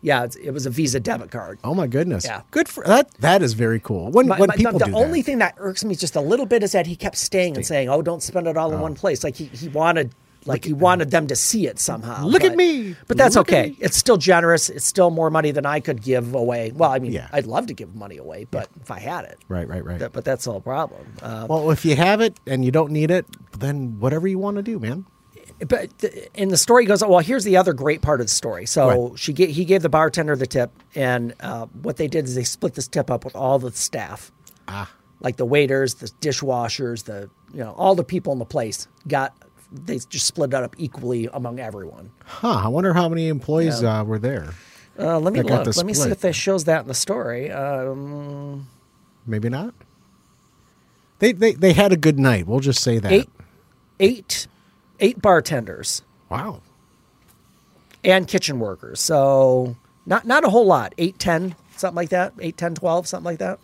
Yeah, 0.04 0.24
it's, 0.24 0.34
it 0.34 0.50
was 0.50 0.66
a 0.66 0.70
Visa 0.70 0.98
debit 0.98 1.30
card. 1.30 1.60
oh 1.62 1.74
my 1.76 1.86
goodness. 1.86 2.24
Yeah. 2.24 2.42
Good 2.50 2.68
for 2.68 2.82
that. 2.84 3.12
That 3.20 3.40
is 3.40 3.52
very 3.52 3.78
cool. 3.78 4.10
When 4.10 4.26
My- 4.26 4.38
when 4.38 4.48
my- 4.48 4.56
people 4.56 4.72
the, 4.72 4.78
do 4.80 4.84
the 4.86 4.90
that. 4.90 4.96
only 4.96 5.22
thing 5.22 5.38
that 5.38 5.54
irks 5.58 5.84
me 5.84 5.94
just 5.94 6.16
a 6.16 6.20
little 6.20 6.46
bit 6.46 6.62
is 6.64 6.72
that 6.72 6.86
he 6.88 6.96
kept 6.96 7.16
staying 7.16 7.54
and 7.56 7.64
saying, 7.64 7.88
"Oh, 7.88 8.02
don't 8.02 8.20
spend 8.22 8.48
it 8.48 8.56
all 8.56 8.72
in 8.72 8.80
one 8.80 8.94
place." 8.96 9.22
Like 9.22 9.36
he, 9.36 9.44
he 9.44 9.68
wanted, 9.68 10.12
like 10.44 10.64
he 10.64 10.72
wanted 10.72 11.12
them 11.12 11.28
to 11.28 11.36
see 11.36 11.68
it 11.68 11.78
somehow. 11.78 12.24
Look 12.26 12.42
at 12.42 12.56
me. 12.56 12.96
But 13.06 13.16
that's 13.16 13.36
Look 13.36 13.48
okay. 13.48 13.76
It's 13.78 13.96
still 13.96 14.16
generous. 14.16 14.68
It's 14.70 14.84
still 14.84 15.10
more 15.10 15.30
money 15.30 15.52
than 15.52 15.66
I 15.66 15.78
could 15.78 16.02
give 16.02 16.34
away. 16.34 16.72
Well, 16.74 16.90
I 16.90 16.98
mean, 16.98 17.12
Yeah. 17.12 17.28
I'd 17.32 17.46
love 17.46 17.68
to 17.68 17.74
give 17.74 17.94
money 17.94 18.16
away, 18.16 18.48
but 18.50 18.68
if 18.80 18.90
I 18.90 18.98
had 18.98 19.24
it, 19.26 19.38
Right, 19.48 19.68
right, 19.68 19.84
right. 19.84 20.00
That- 20.00 20.12
but 20.12 20.24
that's 20.24 20.46
the 20.46 20.50
whole 20.50 20.60
problem. 20.60 21.00
Um, 21.22 21.46
well, 21.46 21.70
if 21.70 21.84
you 21.84 21.94
have 21.94 22.20
it 22.20 22.40
and 22.44 22.64
you 22.64 22.72
don't 22.72 22.90
need 22.90 23.12
it, 23.12 23.24
then 23.56 24.00
whatever 24.00 24.26
you 24.26 24.40
want 24.40 24.56
to 24.56 24.64
do, 24.64 24.80
man. 24.80 25.06
But 25.68 25.96
th- 25.98 26.28
and 26.34 26.50
the 26.50 26.56
story 26.56 26.84
goes 26.84 27.02
well 27.02 27.18
here's 27.20 27.44
the 27.44 27.56
other 27.56 27.72
great 27.72 28.02
part 28.02 28.20
of 28.20 28.26
the 28.26 28.32
story 28.32 28.66
so 28.66 29.08
Right. 29.10 29.18
she 29.18 29.32
ga- 29.32 29.52
he 29.52 29.64
gave 29.64 29.82
the 29.82 29.88
bartender 29.88 30.34
the 30.36 30.46
tip 30.46 30.70
and 30.94 31.34
uh, 31.40 31.66
what 31.82 31.96
they 31.96 32.08
did 32.08 32.24
is 32.24 32.34
they 32.34 32.44
split 32.44 32.74
this 32.74 32.88
tip 32.88 33.10
up 33.10 33.24
with 33.24 33.36
all 33.36 33.58
the 33.58 33.70
staff 33.72 34.32
ah. 34.68 34.90
like 35.20 35.36
the 35.36 35.44
waiters 35.46 35.94
the 35.94 36.06
dishwashers 36.20 37.04
the 37.04 37.28
you 37.52 37.60
know 37.60 37.72
all 37.72 37.94
the 37.94 38.04
people 38.04 38.32
in 38.32 38.38
the 38.38 38.44
place 38.44 38.88
got 39.08 39.34
they 39.72 39.98
just 40.08 40.26
split 40.26 40.50
it 40.52 40.54
up 40.62 40.74
equally 40.78 41.28
among 41.32 41.58
everyone 41.60 42.10
Huh. 42.24 42.62
I 42.64 42.68
wonder 42.68 42.92
how 42.94 43.08
many 43.08 43.28
employees 43.28 43.82
uh, 43.82 44.04
were 44.06 44.18
there. 44.18 44.54
uh, 44.98 45.18
let 45.18 45.32
me 45.32 45.42
look 45.42 45.66
let 45.76 45.86
me 45.86 45.94
see 45.94 46.10
if 46.10 46.20
that 46.20 46.34
shows 46.34 46.64
that 46.64 46.82
in 46.82 46.88
the 46.88 46.94
story 46.94 47.50
um, 47.50 48.66
Maybe 49.26 49.48
not. 49.48 49.72
They 51.20 51.32
they 51.32 51.52
they 51.52 51.72
had 51.72 51.92
a 51.92 51.96
good 51.96 52.18
night. 52.18 52.46
We'll 52.48 52.58
just 52.60 52.82
say 52.82 52.98
that. 52.98 53.12
eight 53.12 53.28
eight 54.00 54.48
eight 55.02 55.20
bartenders 55.20 56.00
Wow. 56.30 56.62
and 58.02 58.26
kitchen 58.26 58.58
workers. 58.58 59.00
So 59.00 59.76
not 60.06 60.26
not 60.26 60.44
a 60.44 60.48
whole 60.50 60.66
lot. 60.66 60.94
Eight, 60.96 61.18
ten, 61.18 61.54
something 61.76 61.96
like 61.96 62.08
that. 62.08 62.32
Eight, 62.40 62.56
ten, 62.56 62.74
twelve, 62.74 63.06
something 63.06 63.24
like 63.26 63.38
that. 63.40 63.58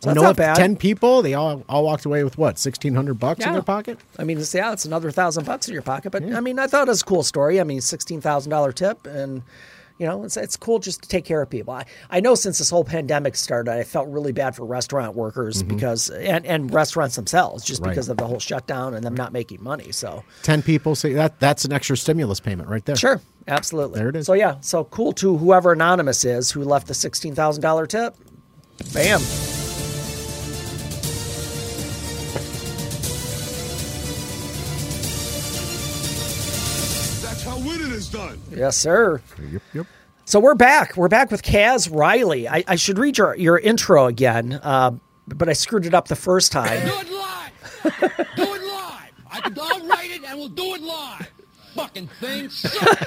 So 0.00 0.10
you 0.10 0.14
know 0.14 0.22
not 0.22 0.36
bad. 0.36 0.56
Ten 0.56 0.76
people, 0.76 1.22
they 1.22 1.34
all 1.34 1.64
all 1.68 1.84
walked 1.84 2.04
away 2.04 2.22
with 2.24 2.38
what? 2.38 2.58
Sixteen 2.58 2.94
hundred 2.94 3.14
bucks 3.18 3.44
in 3.44 3.52
their 3.52 3.62
pocket. 3.62 3.98
I 4.18 4.24
mean, 4.24 4.38
it's, 4.38 4.54
yeah, 4.54 4.72
it's 4.72 4.84
another 4.84 5.10
thousand 5.10 5.44
bucks 5.44 5.66
in 5.68 5.72
your 5.74 5.82
pocket. 5.82 6.10
But 6.12 6.22
I 6.32 6.40
mean, 6.40 6.58
I 6.58 6.66
thought 6.68 6.86
it 6.86 6.90
was 6.90 7.02
a 7.02 7.04
cool 7.04 7.22
story. 7.24 7.60
I 7.60 7.64
mean, 7.64 7.80
sixteen 7.80 8.20
thousand 8.20 8.50
dollar 8.50 8.70
tip, 8.72 9.06
and 9.06 9.42
you 9.98 10.06
know, 10.06 10.22
it's 10.24 10.36
it's 10.36 10.56
cool 10.56 10.78
just 10.78 11.02
to 11.02 11.08
take 11.08 11.24
care 11.24 11.42
of 11.42 11.50
people. 11.50 11.74
I, 11.74 11.84
I 12.08 12.20
know 12.20 12.34
since 12.34 12.58
this 12.58 12.70
whole 12.70 12.84
pandemic 12.84 13.34
started, 13.36 13.70
I 13.70 13.82
felt 13.82 14.08
really 14.08 14.32
bad 14.32 14.54
for 14.54 14.64
restaurant 14.64 15.14
workers 15.16 15.62
mm-hmm. 15.62 15.74
because 15.74 16.08
and 16.10 16.46
and 16.46 16.72
restaurants 16.72 17.16
themselves 17.16 17.64
just 17.64 17.82
Right. 17.82 17.90
because 17.90 18.08
of 18.08 18.16
the 18.16 18.26
whole 18.26 18.38
shutdown 18.38 18.94
and 18.94 19.04
them 19.04 19.14
not 19.14 19.32
making 19.32 19.62
money. 19.62 19.92
So 19.92 20.24
Ten 20.42 20.62
people. 20.62 20.94
See 20.94 21.12
that 21.14 21.40
that's 21.40 21.64
an 21.64 21.72
extra 21.72 21.96
stimulus 21.96 22.40
payment 22.40 22.68
right 22.68 22.84
there. 22.84 22.96
sure, 22.96 23.20
absolutely. 23.48 23.98
There 24.00 24.08
it 24.08 24.16
is. 24.16 24.26
So 24.26 24.34
yeah, 24.34 24.56
so 24.60 24.84
cool 24.84 25.12
to 25.14 25.36
whoever 25.36 25.72
anonymous 25.72 26.24
is 26.24 26.50
who 26.50 26.62
left 26.62 26.86
the 26.86 26.94
sixteen 26.94 27.34
thousand 27.34 27.62
dollar 27.62 27.86
tip. 27.86 28.14
Bam. 28.94 29.20
Is 37.98 38.08
done. 38.08 38.40
Yes, 38.54 38.76
sir. 38.76 39.20
Yep. 39.50 39.62
Yep. 39.74 39.86
So 40.24 40.38
we're 40.38 40.54
back. 40.54 40.96
We're 40.96 41.08
back 41.08 41.30
with 41.30 41.42
Kaz 41.42 41.92
Riley. 41.92 42.48
I, 42.48 42.62
I 42.68 42.76
should 42.76 42.98
read 42.98 43.18
your, 43.18 43.34
your 43.36 43.58
intro 43.58 44.06
again, 44.06 44.60
uh, 44.62 44.92
but 45.26 45.48
I 45.48 45.52
screwed 45.52 45.84
it 45.84 45.94
up 45.94 46.06
the 46.08 46.16
first 46.16 46.52
time. 46.52 46.86
Do 46.86 46.92
it 47.00 47.10
live. 47.10 47.52
do 48.36 48.42
it 48.44 48.62
live. 48.62 49.10
I 49.30 49.40
can, 49.40 49.58
I'll 49.60 49.86
write 49.86 50.10
it 50.10 50.22
and 50.24 50.38
we'll 50.38 50.48
do 50.48 50.74
it 50.74 50.82
live. 50.82 51.30
Fucking 51.74 52.06
thing 52.20 52.48
sucks. 52.50 53.06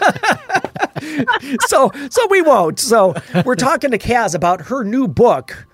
so 1.68 1.92
so 2.10 2.28
we 2.30 2.42
won't. 2.42 2.80
So 2.80 3.14
we're 3.46 3.56
talking 3.56 3.92
to 3.92 3.98
Kaz 3.98 4.36
about 4.36 4.62
her 4.68 4.84
new 4.84 5.08
book, 5.08 5.68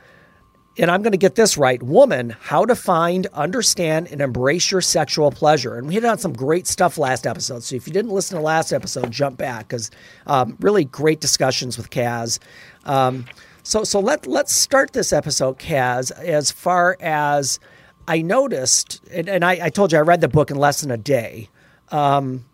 and 0.77 0.91
I'm 0.91 1.01
going 1.01 1.11
to 1.11 1.17
get 1.17 1.35
this 1.35 1.57
right: 1.57 1.81
"Woman: 1.81 2.35
How 2.39 2.65
to 2.65 2.75
Find, 2.75 3.27
Understand, 3.33 4.07
and 4.11 4.21
Embrace 4.21 4.71
Your 4.71 4.81
Sexual 4.81 5.31
Pleasure." 5.31 5.75
And 5.75 5.87
we 5.87 5.95
hit 5.95 6.05
on 6.05 6.17
some 6.17 6.33
great 6.33 6.67
stuff 6.67 6.97
last 6.97 7.27
episode. 7.27 7.63
So 7.63 7.75
if 7.75 7.87
you 7.87 7.93
didn't 7.93 8.11
listen 8.11 8.37
to 8.37 8.43
last 8.43 8.71
episode, 8.73 9.11
jump 9.11 9.37
back 9.37 9.67
because 9.67 9.91
um, 10.27 10.57
really 10.59 10.85
great 10.85 11.19
discussions 11.21 11.77
with 11.77 11.89
Kaz. 11.89 12.39
Um, 12.85 13.25
so 13.63 13.83
so 13.83 13.99
let 13.99 14.27
let's 14.27 14.53
start 14.53 14.93
this 14.93 15.11
episode, 15.11 15.59
Kaz, 15.59 16.11
as 16.11 16.51
far 16.51 16.97
as 17.01 17.59
I 18.07 18.21
noticed, 18.21 19.01
and, 19.11 19.27
and 19.27 19.43
I, 19.43 19.59
I 19.65 19.69
told 19.69 19.91
you 19.91 19.97
I 19.97 20.01
read 20.01 20.21
the 20.21 20.29
book 20.29 20.51
in 20.51 20.57
less 20.57 20.81
than 20.81 20.91
a 20.91 20.97
day 20.97 21.49
Um, 21.89 22.45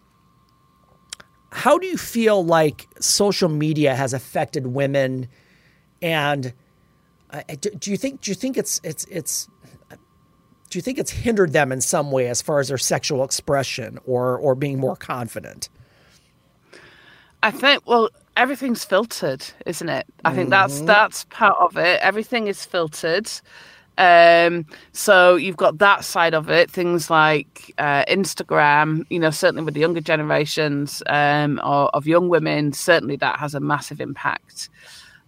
how 1.51 1.77
do 1.77 1.85
you 1.85 1.97
feel 1.97 2.43
like 2.43 2.87
social 2.99 3.49
media 3.49 3.95
has 3.95 4.13
affected 4.13 4.67
women 4.67 5.27
and 6.01 6.53
do, 7.59 7.69
do 7.71 7.91
you 7.91 7.97
think 7.97 8.21
do 8.21 8.31
you 8.31 8.35
think 8.35 8.57
it's 8.57 8.79
it's 8.83 9.05
it's 9.05 9.47
do 10.69 10.77
you 10.77 10.81
think 10.81 10.97
it's 10.97 11.11
hindered 11.11 11.53
them 11.53 11.71
in 11.71 11.81
some 11.81 12.11
way 12.11 12.27
as 12.27 12.41
far 12.41 12.59
as 12.59 12.67
their 12.67 12.77
sexual 12.77 13.23
expression 13.23 13.99
or 14.05 14.37
or 14.37 14.55
being 14.55 14.79
more 14.79 14.95
confident 14.95 15.69
I 17.41 17.51
think 17.51 17.85
well 17.85 18.09
everything's 18.37 18.83
filtered, 18.83 19.45
isn't 19.65 19.89
it? 19.89 20.05
I 20.25 20.33
think 20.33 20.49
that's 20.49 20.81
that's 20.81 21.25
part 21.25 21.57
of 21.59 21.77
it. 21.77 21.99
Everything 22.01 22.47
is 22.47 22.65
filtered. 22.65 23.29
Um, 23.97 24.65
so 24.91 25.35
you've 25.35 25.57
got 25.57 25.77
that 25.77 26.03
side 26.03 26.33
of 26.33 26.49
it, 26.49 26.71
things 26.71 27.09
like 27.11 27.73
uh, 27.77 28.05
Instagram. 28.05 29.05
You 29.09 29.19
know, 29.19 29.29
certainly 29.29 29.63
with 29.63 29.75
the 29.75 29.81
younger 29.81 30.01
generations 30.01 31.03
um, 31.07 31.59
or, 31.63 31.89
of 31.95 32.07
young 32.07 32.29
women, 32.29 32.73
certainly 32.73 33.17
that 33.17 33.39
has 33.39 33.53
a 33.53 33.59
massive 33.59 34.01
impact. 34.01 34.69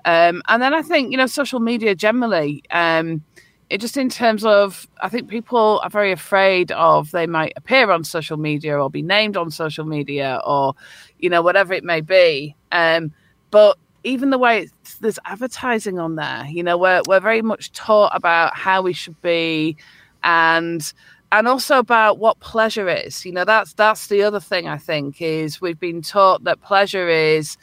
Um, 0.06 0.42
and 0.48 0.62
then 0.62 0.74
I 0.74 0.82
think 0.82 1.12
you 1.12 1.18
know 1.18 1.28
social 1.28 1.60
media 1.60 1.96
generally. 1.96 2.64
Um, 2.72 3.24
it 3.70 3.82
just 3.82 3.98
in 3.98 4.10
terms 4.10 4.46
of 4.46 4.88
I 5.02 5.10
think 5.10 5.28
people 5.28 5.82
are 5.84 5.90
very 5.90 6.12
afraid 6.12 6.72
of 6.72 7.12
they 7.12 7.26
might 7.26 7.54
appear 7.56 7.90
on 7.90 8.04
social 8.04 8.38
media 8.38 8.80
or 8.80 8.90
be 8.92 9.02
named 9.02 9.36
on 9.36 9.50
social 9.50 9.86
media 9.86 10.40
or 10.46 10.76
you 11.20 11.30
know 11.30 11.42
whatever 11.42 11.74
it 11.74 11.84
may 11.84 12.02
be. 12.02 12.56
Um, 12.72 13.12
but 13.50 13.78
even 14.04 14.30
the 14.30 14.38
way 14.38 14.70
there's 15.02 15.18
advertising 15.26 15.98
on 15.98 16.16
there, 16.16 16.46
you 16.46 16.64
know, 16.64 16.78
we're 16.78 17.02
we're 17.08 17.20
very 17.20 17.42
much 17.42 17.72
taught 17.72 18.12
about 18.16 18.56
how 18.56 18.82
we 18.84 18.94
should 18.94 19.20
be, 19.22 19.76
and 20.24 20.94
and 21.32 21.48
also 21.48 21.80
about 21.80 22.20
what 22.20 22.40
pleasure 22.40 22.88
is. 22.88 23.26
You 23.26 23.32
know, 23.32 23.46
that's 23.46 23.74
that's 23.74 24.08
the 24.08 24.22
other 24.22 24.40
thing 24.40 24.68
I 24.68 24.78
think 24.78 25.22
is 25.22 25.60
we've 25.60 25.80
been 25.80 26.04
taught 26.04 26.44
that 26.44 26.62
pleasure 26.62 27.10
is 27.10 27.58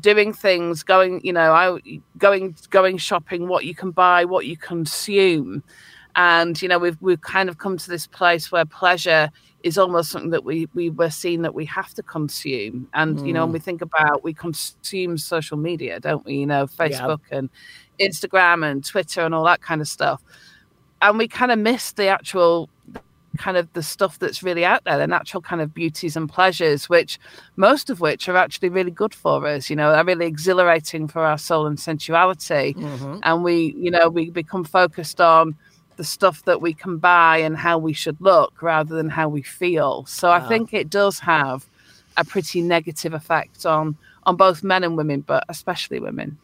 doing 0.00 0.32
things 0.32 0.82
going 0.82 1.20
you 1.24 1.32
know 1.32 1.52
I, 1.52 2.00
going 2.18 2.56
going 2.70 2.98
shopping 2.98 3.48
what 3.48 3.64
you 3.64 3.74
can 3.74 3.90
buy 3.90 4.24
what 4.24 4.46
you 4.46 4.56
consume. 4.56 5.62
And 6.14 6.60
you 6.60 6.68
know 6.68 6.78
we've 6.78 7.00
we've 7.00 7.20
kind 7.20 7.48
of 7.48 7.58
come 7.58 7.76
to 7.76 7.88
this 7.88 8.06
place 8.06 8.50
where 8.50 8.64
pleasure 8.64 9.30
is 9.62 9.76
almost 9.76 10.10
something 10.10 10.30
that 10.30 10.44
we 10.44 10.68
we 10.74 10.90
were 10.90 11.10
seeing 11.10 11.42
that 11.42 11.54
we 11.54 11.64
have 11.66 11.92
to 11.94 12.02
consume. 12.02 12.88
And 12.94 13.26
you 13.26 13.32
know 13.32 13.44
when 13.44 13.52
we 13.52 13.58
mm. 13.58 13.64
think 13.64 13.82
about 13.82 14.24
we 14.24 14.32
consume 14.32 15.18
social 15.18 15.56
media 15.56 16.00
don't 16.00 16.24
we? 16.24 16.36
You 16.36 16.46
know 16.46 16.66
facebook 16.66 17.20
and 17.30 17.50
instagram 18.00 18.68
and 18.70 18.84
twitter 18.84 19.22
and 19.22 19.34
all 19.34 19.44
that 19.44 19.60
kind 19.60 19.80
of 19.80 19.88
stuff. 19.88 20.22
And 21.02 21.18
we 21.18 21.28
kind 21.28 21.52
of 21.52 21.58
miss 21.58 21.92
the 21.92 22.06
actual 22.06 22.70
kind 23.36 23.56
of 23.56 23.72
the 23.72 23.82
stuff 23.82 24.18
that's 24.18 24.42
really 24.42 24.64
out 24.64 24.84
there, 24.84 24.98
the 24.98 25.06
natural 25.06 25.40
kind 25.40 25.60
of 25.60 25.74
beauties 25.74 26.16
and 26.16 26.28
pleasures, 26.28 26.88
which 26.88 27.18
most 27.56 27.90
of 27.90 28.00
which 28.00 28.28
are 28.28 28.36
actually 28.36 28.68
really 28.68 28.90
good 28.90 29.14
for 29.14 29.46
us. 29.46 29.70
You 29.70 29.76
know, 29.76 29.92
are 29.92 30.04
really 30.04 30.26
exhilarating 30.26 31.08
for 31.08 31.22
our 31.24 31.38
soul 31.38 31.66
and 31.66 31.78
sensuality. 31.78 32.74
Mm-hmm. 32.74 33.18
And 33.22 33.44
we, 33.44 33.74
you 33.78 33.90
know, 33.90 34.08
we 34.08 34.30
become 34.30 34.64
focused 34.64 35.20
on 35.20 35.56
the 35.96 36.04
stuff 36.04 36.44
that 36.44 36.60
we 36.60 36.74
can 36.74 36.98
buy 36.98 37.38
and 37.38 37.56
how 37.56 37.78
we 37.78 37.92
should 37.92 38.20
look 38.20 38.62
rather 38.62 38.94
than 38.94 39.08
how 39.08 39.28
we 39.28 39.42
feel. 39.42 40.04
So 40.06 40.30
I 40.30 40.40
ah. 40.40 40.48
think 40.48 40.72
it 40.72 40.90
does 40.90 41.18
have 41.20 41.66
a 42.16 42.24
pretty 42.24 42.62
negative 42.62 43.14
effect 43.14 43.66
on 43.66 43.96
on 44.26 44.36
both 44.36 44.62
men 44.62 44.84
and 44.84 44.96
women, 44.96 45.22
but 45.22 45.44
especially 45.48 46.00
women. 46.00 46.36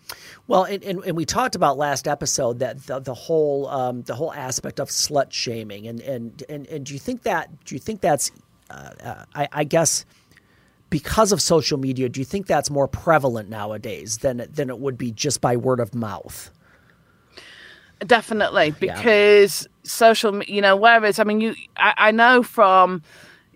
Well, 0.47 0.65
and, 0.65 0.83
and, 0.83 1.05
and 1.05 1.17
we 1.17 1.25
talked 1.27 1.55
about 1.55 1.77
last 1.77 2.09
episode 2.09 2.61
that 2.61 2.87
the, 2.87 3.01
the 3.01 3.13
whole 3.15 3.69
um, 3.69 4.03
the 4.03 4.15
whole 4.15 4.33
aspect 4.33 4.81
of 4.81 4.89
slut 4.89 5.33
shaming, 5.33 5.87
and, 5.87 6.01
and 6.01 6.43
and 6.49 6.67
and 6.69 6.87
do 6.87 6.95
you 6.95 6.99
think 7.01 7.25
that 7.25 7.65
do 7.65 7.75
you 7.75 7.81
think 7.81 8.01
that's 8.01 8.31
uh, 8.71 8.91
uh, 9.05 9.25
I, 9.35 9.49
I 9.53 9.65
guess 9.65 10.07
because 10.89 11.33
of 11.33 11.41
social 11.43 11.79
media, 11.79 12.09
do 12.09 12.21
you 12.21 12.25
think 12.25 12.47
that's 12.47 12.71
more 12.71 12.89
prevalent 12.89 13.49
nowadays 13.51 14.19
than 14.19 14.47
than 14.53 14.71
it 14.71 14.79
would 14.79 14.97
be 14.97 15.11
just 15.11 15.41
by 15.41 15.57
word 15.57 15.81
of 15.81 15.95
mouth? 15.95 16.51
Definitely, 18.07 18.75
Yeah. 18.81 18.97
because 18.97 19.69
social, 19.85 20.43
you 20.43 20.61
know, 20.61 20.75
whereas 20.75 21.19
I 21.21 21.25
mean, 21.25 21.41
you, 21.41 21.55
I, 21.77 21.95
I 21.97 22.11
know 22.11 22.43
from, 22.43 23.03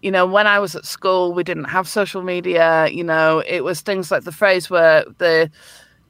you 0.02 0.10
know, 0.10 0.26
when 0.26 0.46
I 0.46 0.58
was 0.58 0.74
at 0.74 0.84
school, 0.84 1.32
we 1.32 1.42
didn't 1.42 1.64
have 1.64 1.88
social 1.88 2.22
media. 2.22 2.88
You 2.88 3.04
know, 3.04 3.42
it 3.46 3.64
was 3.64 3.80
things 3.80 4.10
like 4.10 4.24
the 4.24 4.32
phrase 4.32 4.70
where 4.70 5.04
the 5.18 5.50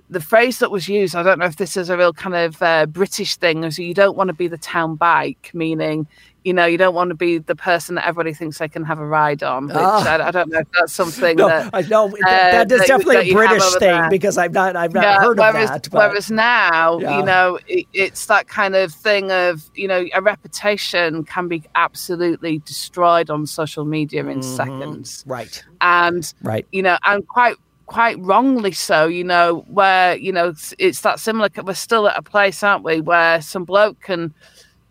the 0.08 0.20
phrase 0.20 0.60
that 0.60 0.70
was 0.70 0.88
used. 0.88 1.16
I 1.16 1.22
don't 1.22 1.38
know 1.38 1.46
if 1.46 1.56
this 1.56 1.76
is 1.76 1.90
a 1.90 1.96
real 1.96 2.12
kind 2.12 2.34
of 2.34 2.62
uh, 2.62 2.86
British 2.86 3.36
thing. 3.36 3.64
Is 3.64 3.78
you 3.78 3.94
don't 3.94 4.16
want 4.16 4.28
to 4.28 4.34
be 4.34 4.48
the 4.48 4.58
town 4.58 4.96
bike, 4.96 5.50
meaning. 5.54 6.06
You 6.46 6.54
know, 6.54 6.64
you 6.64 6.78
don't 6.78 6.94
want 6.94 7.10
to 7.10 7.16
be 7.16 7.38
the 7.38 7.56
person 7.56 7.96
that 7.96 8.06
everybody 8.06 8.32
thinks 8.32 8.58
they 8.58 8.68
can 8.68 8.84
have 8.84 9.00
a 9.00 9.04
ride 9.04 9.42
on. 9.42 9.66
Which 9.66 9.74
I, 9.76 10.28
I 10.28 10.30
don't 10.30 10.48
know 10.48 10.60
if 10.60 10.68
that's 10.78 10.92
something 10.92 11.36
No, 11.36 11.48
that 11.48 11.70
I 11.72 11.82
know 11.82 12.06
that, 12.06 12.22
uh, 12.24 12.64
that 12.64 12.70
is 12.70 12.78
that- 12.78 12.86
definitely 12.86 13.16
that 13.16 13.30
a 13.30 13.32
British 13.34 13.74
thing 13.80 14.00
there. 14.00 14.08
because 14.10 14.38
I've 14.38 14.52
not 14.52 14.76
I've 14.76 14.94
not 14.94 15.02
Yeah, 15.02 15.18
heard 15.18 15.38
whereas, 15.38 15.70
of 15.70 15.82
that. 15.82 15.90
But 15.90 16.10
Whereas 16.10 16.30
now, 16.30 17.00
Yeah. 17.00 17.18
you 17.18 17.24
know, 17.24 17.58
it, 17.66 17.86
it's 17.92 18.26
that 18.26 18.46
kind 18.46 18.76
of 18.76 18.92
thing 18.94 19.32
of, 19.32 19.68
you 19.74 19.88
know, 19.88 20.06
a 20.14 20.22
reputation 20.22 21.24
can 21.24 21.48
be 21.48 21.64
absolutely 21.74 22.58
destroyed 22.60 23.28
on 23.28 23.44
social 23.46 23.84
media 23.84 24.24
in 24.26 24.40
seconds. 24.40 25.24
right, 25.26 25.64
And, 25.80 26.32
right, 26.42 26.64
you 26.70 26.82
know, 26.82 26.96
and 27.02 27.26
quite 27.26 27.56
quite 27.86 28.18
wrongly 28.20 28.70
so, 28.70 29.06
you 29.06 29.24
know, 29.24 29.64
where, 29.68 30.16
you 30.16 30.30
know, 30.32 30.48
it's, 30.50 30.74
it's 30.78 31.00
that 31.00 31.18
similar, 31.18 31.48
we're 31.64 31.74
still 31.74 32.06
at 32.08 32.16
a 32.16 32.22
place, 32.22 32.62
aren't 32.62 32.84
we, 32.84 33.00
where 33.00 33.40
some 33.42 33.64
bloke 33.64 34.00
can 34.00 34.32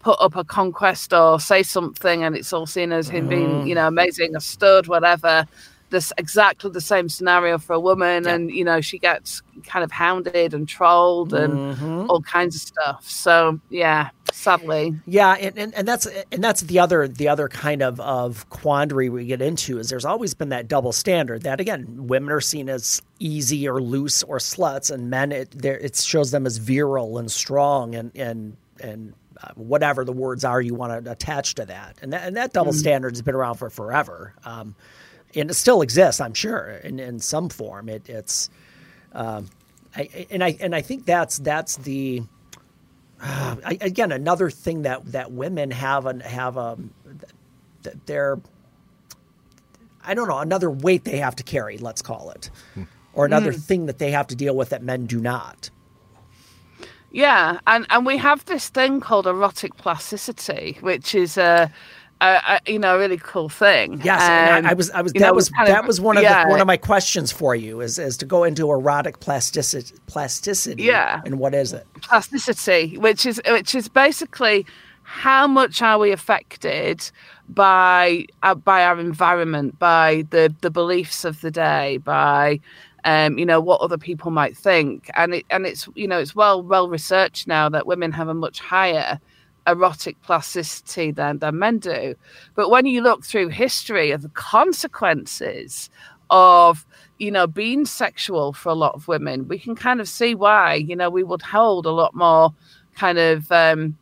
put 0.05 0.21
up 0.21 0.35
a 0.35 0.43
conquest 0.43 1.13
or 1.13 1.39
say 1.39 1.63
something 1.63 2.23
and 2.23 2.35
it's 2.35 2.53
all 2.53 2.67
seen 2.67 2.91
as 2.91 3.09
him 3.09 3.27
being, 3.27 3.65
you 3.65 3.73
mm. 3.73 3.77
know, 3.77 3.87
amazing, 3.87 4.35
a 4.35 4.39
stud, 4.39 4.85
whatever. 4.85 5.47
This 5.89 6.13
exactly 6.19 6.69
the 6.69 6.81
same 6.81 7.09
scenario 7.09 7.57
for 7.57 7.73
a 7.73 7.79
woman, 7.79 8.27
and 8.27 8.49
you 8.49 8.63
know 8.63 8.81
she 8.81 8.97
gets 8.97 9.43
kind 9.65 9.83
of 9.83 9.91
hounded 9.91 10.53
and 10.53 10.67
trolled 10.67 11.31
and 11.31 11.53
mm-hmm. 11.53 12.09
all 12.09 12.21
kinds 12.23 12.55
of 12.55 12.61
stuff. 12.61 13.07
So 13.07 13.59
yeah, 13.69 14.09
sadly, 14.31 14.95
Yeah, 15.05 15.33
and, 15.33 15.57
and, 15.57 15.75
and 15.75 15.87
that's 15.87 16.07
and 16.31 16.43
that's 16.43 16.61
the 16.61 16.79
other 16.79 17.07
the 17.07 17.27
other 17.27 17.47
kind 17.47 17.83
of, 17.83 17.99
of 17.99 18.49
quandary 18.49 19.09
we 19.09 19.25
get 19.27 19.43
into 19.43 19.77
is 19.77 19.89
there's 19.89 20.05
always 20.05 20.33
been 20.33 20.49
that 20.49 20.67
double 20.67 20.91
standard 20.91 21.43
that 21.43 21.61
again 21.61 22.07
women 22.07 22.31
are 22.31 22.41
seen 22.41 22.67
as 22.67 22.99
easy 23.19 23.69
or 23.69 23.79
loose 23.79 24.23
or 24.23 24.39
sluts 24.39 24.89
and 24.89 25.11
men 25.11 25.31
it 25.31 25.51
there 25.51 25.77
it 25.77 25.95
shows 25.95 26.31
them 26.31 26.47
as 26.47 26.57
virile 26.57 27.19
and 27.19 27.31
strong 27.31 27.93
and 27.93 28.11
and 28.15 28.57
and 28.81 29.13
whatever 29.55 30.05
the 30.05 30.13
words 30.13 30.43
are 30.43 30.61
you 30.61 30.73
want 30.73 31.05
to 31.05 31.11
attach 31.11 31.55
to 31.55 31.65
that. 31.65 31.97
And 32.01 32.13
that, 32.13 32.27
and 32.27 32.37
that 32.37 32.53
double 32.53 32.73
standard 32.73 33.13
has 33.13 33.21
been 33.21 33.35
around 33.35 33.55
for 33.55 33.69
forever. 33.69 34.33
Um, 34.43 34.75
and 35.35 35.49
it 35.49 35.55
still 35.55 35.81
exists, 35.81 36.21
I'm 36.21 36.33
sure, 36.33 36.79
in, 36.83 36.99
in 36.99 37.19
some 37.19 37.49
form. 37.49 37.89
It, 37.89 38.09
it's, 38.09 38.49
um, 39.11 39.47
I, 39.95 40.27
and 40.29 40.43
I 40.43 40.57
and 40.59 40.75
I 40.75 40.81
think 40.81 41.05
that's 41.05 41.37
that's 41.39 41.77
the 41.77 42.23
uh, 43.21 43.55
I, 43.65 43.77
again 43.79 44.11
another 44.11 44.49
thing 44.49 44.81
that 44.81 45.05
that 45.13 45.31
women 45.31 45.71
have 45.71 46.05
an 46.05 46.19
have 46.19 46.57
a 46.57 46.77
that 47.83 48.05
they're 48.05 48.37
I 50.03 50.13
don't 50.13 50.27
know 50.27 50.39
another 50.39 50.69
weight 50.69 51.05
they 51.05 51.17
have 51.17 51.37
to 51.37 51.43
carry. 51.43 51.77
Let's 51.77 52.01
call 52.01 52.31
it, 52.31 52.49
or 53.13 53.25
another 53.25 53.53
thing 53.53 53.85
that 53.85 53.99
they 53.99 54.11
have 54.11 54.27
to 54.27 54.35
deal 54.35 54.55
with 54.55 54.69
that 54.69 54.83
men 54.83 55.05
do 55.05 55.19
not. 55.21 55.69
Yeah, 57.15 57.59
and 57.65 57.87
and 57.89 58.05
we 58.05 58.17
have 58.17 58.43
this 58.43 58.67
thing 58.67 58.99
called 58.99 59.25
erotic 59.25 59.77
plasticity, 59.77 60.77
which 60.81 61.15
is 61.15 61.37
a, 61.37 61.71
a, 62.19 62.25
a 62.65 62.71
you 62.71 62.77
know 62.77 62.97
a 62.97 62.99
really 62.99 63.17
cool 63.17 63.47
thing. 63.47 64.01
Yes, 64.03 64.21
and 64.21 64.67
I, 64.67 64.71
I 64.71 64.73
was 64.73 64.91
I 64.91 65.01
was 65.01 65.13
that 65.13 65.21
know, 65.21 65.33
was 65.33 65.47
kind 65.47 65.69
of- 65.69 65.73
that 65.73 65.87
was 65.87 66.01
one 66.01 66.17
of 66.17 66.23
yeah, 66.23 66.43
the, 66.43 66.49
one 66.49 66.59
of 66.59 66.67
my 66.67 66.75
questions 66.75 67.31
for 67.31 67.55
you 67.55 67.79
is 67.79 67.97
is 67.97 68.17
to 68.17 68.25
go 68.25 68.43
into 68.43 68.69
erotic 68.69 69.21
plasticity 69.21 69.95
plasticity. 70.07 70.83
Yeah. 70.83 71.21
and 71.25 71.39
what 71.39 71.55
is 71.55 71.71
it? 71.71 71.87
plasticity, 72.01 72.97
which 72.97 73.25
is 73.25 73.41
which 73.47 73.73
is 73.73 73.87
basically 73.87 74.65
how 75.03 75.47
much 75.47 75.81
are 75.81 75.97
we 75.97 76.11
affected 76.11 77.09
by 77.47 78.25
uh, 78.43 78.55
by 78.55 78.83
our 78.83 78.99
environment, 78.99 79.79
by 79.79 80.25
the 80.31 80.53
the 80.59 80.69
beliefs 80.69 81.23
of 81.23 81.39
the 81.39 81.51
day, 81.51 81.95
by 81.97 82.59
um, 83.05 83.37
you 83.37 83.45
know 83.45 83.61
what 83.61 83.81
other 83.81 83.97
people 83.97 84.31
might 84.31 84.57
think, 84.57 85.09
and 85.15 85.35
it 85.35 85.45
and 85.49 85.65
it's 85.65 85.87
you 85.95 86.07
know 86.07 86.19
it's 86.19 86.35
well 86.35 86.61
well 86.61 86.89
researched 86.89 87.47
now 87.47 87.69
that 87.69 87.87
women 87.87 88.11
have 88.11 88.27
a 88.27 88.33
much 88.33 88.59
higher 88.59 89.19
erotic 89.67 90.21
plasticity 90.23 91.11
than 91.11 91.37
than 91.39 91.59
men 91.59 91.77
do. 91.77 92.15
But 92.55 92.69
when 92.69 92.85
you 92.85 93.01
look 93.01 93.23
through 93.23 93.49
history 93.49 94.11
of 94.11 94.23
the 94.23 94.29
consequences 94.29 95.89
of 96.31 96.85
you 97.19 97.29
know 97.31 97.45
being 97.45 97.85
sexual 97.85 98.53
for 98.53 98.69
a 98.69 98.75
lot 98.75 98.95
of 98.95 99.07
women, 99.07 99.47
we 99.47 99.59
can 99.59 99.75
kind 99.75 100.01
of 100.01 100.09
see 100.09 100.33
why 100.33 100.73
you 100.73 100.95
know 100.95 101.09
we 101.09 101.23
would 101.23 101.43
hold 101.43 101.85
a 101.85 101.91
lot 101.91 102.15
more 102.15 102.53
kind 102.95 103.19
of 103.19 103.51
um, 103.51 103.95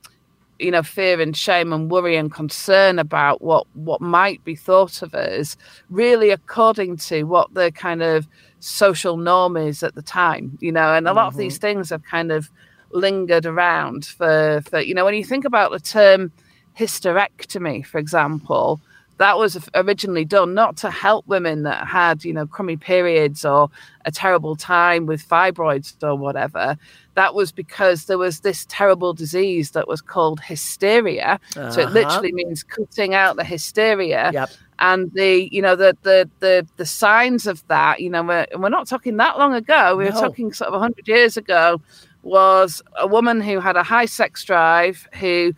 you 0.60 0.72
know 0.72 0.84
fear 0.84 1.20
and 1.20 1.36
shame 1.36 1.74
and 1.74 1.92
worry 1.92 2.16
and 2.16 2.32
concern 2.32 3.00
about 3.00 3.42
what 3.42 3.68
what 3.74 4.00
might 4.00 4.44
be 4.46 4.56
thought 4.56 5.02
of 5.02 5.14
us 5.14 5.58
really 5.90 6.30
according 6.30 6.96
to 6.96 7.24
what 7.24 7.54
the 7.54 7.72
kind 7.72 8.02
of 8.02 8.28
social 8.64 9.18
norm 9.18 9.58
is 9.58 9.84
at 9.84 9.94
the 9.96 10.02
time 10.02 10.58
you 10.62 10.72
know 10.72 10.94
and 10.94 11.08
a 11.08 11.14
lot 11.14 11.28
of 11.28 11.36
these 11.36 11.58
things 11.58 11.90
have 11.90 12.02
kind 12.04 12.32
of 12.32 12.50
lingered 12.92 13.46
around 13.46 14.06
for 14.06 14.62
for 14.70 14.80
you 14.80 14.94
know 14.94 15.04
when 15.06 15.14
you 15.16 15.24
think 15.26 15.44
about 15.46 15.72
the 15.72 15.80
term 15.80 16.32
hysterectomy 16.80 17.86
for 17.86 17.98
example 17.98 18.80
that 19.18 19.38
was 19.38 19.70
originally 19.76 20.26
done 20.26 20.54
not 20.54 20.76
to 20.78 20.90
help 20.90 21.26
women 21.28 21.64
that 21.64 21.86
had 21.88 22.24
you 22.24 22.34
know 22.34 22.46
crummy 22.48 22.78
periods 22.78 23.44
or 23.46 23.70
a 24.06 24.12
terrible 24.12 24.56
time 24.56 25.06
with 25.06 25.28
fibroids 25.28 25.94
or 26.02 26.16
whatever 26.16 26.78
that 27.16 27.36
was 27.36 27.52
because 27.52 28.06
there 28.06 28.18
was 28.18 28.40
this 28.42 28.66
terrible 28.70 29.14
disease 29.14 29.72
that 29.72 29.88
was 29.88 30.02
called 30.02 30.40
hysteria 30.40 31.40
so 31.54 31.82
it 31.82 31.86
Uh-huh. 31.86 31.94
literally 31.94 32.32
means 32.34 32.64
cutting 32.64 33.14
out 33.14 33.36
the 33.36 33.44
hysteria 33.44 34.32
Yep. 34.34 34.50
And 34.80 35.12
the 35.14 35.50
you 35.52 35.62
know 35.62 35.76
the 35.76 35.96
the 36.04 36.30
the, 36.40 36.68
the 36.78 36.86
signs 36.86 37.48
of 37.48 37.66
that 37.68 38.00
you 38.00 38.10
know 38.10 38.24
we're, 38.24 38.46
we're 38.58 38.70
not 38.70 38.88
talking 38.88 39.18
that 39.18 39.38
long 39.38 39.54
ago. 39.54 39.96
We 39.96 40.06
were 40.06 40.12
talking 40.12 40.52
sort 40.54 40.68
of 40.68 40.74
100 40.74 41.08
years 41.08 41.38
ago 41.38 41.82
was 42.24 42.82
a 42.98 43.06
woman 43.08 43.42
who 43.42 43.60
had 43.60 43.76
a 43.76 43.84
high 43.84 44.06
sex 44.06 44.44
drive 44.46 45.08
who 45.16 45.54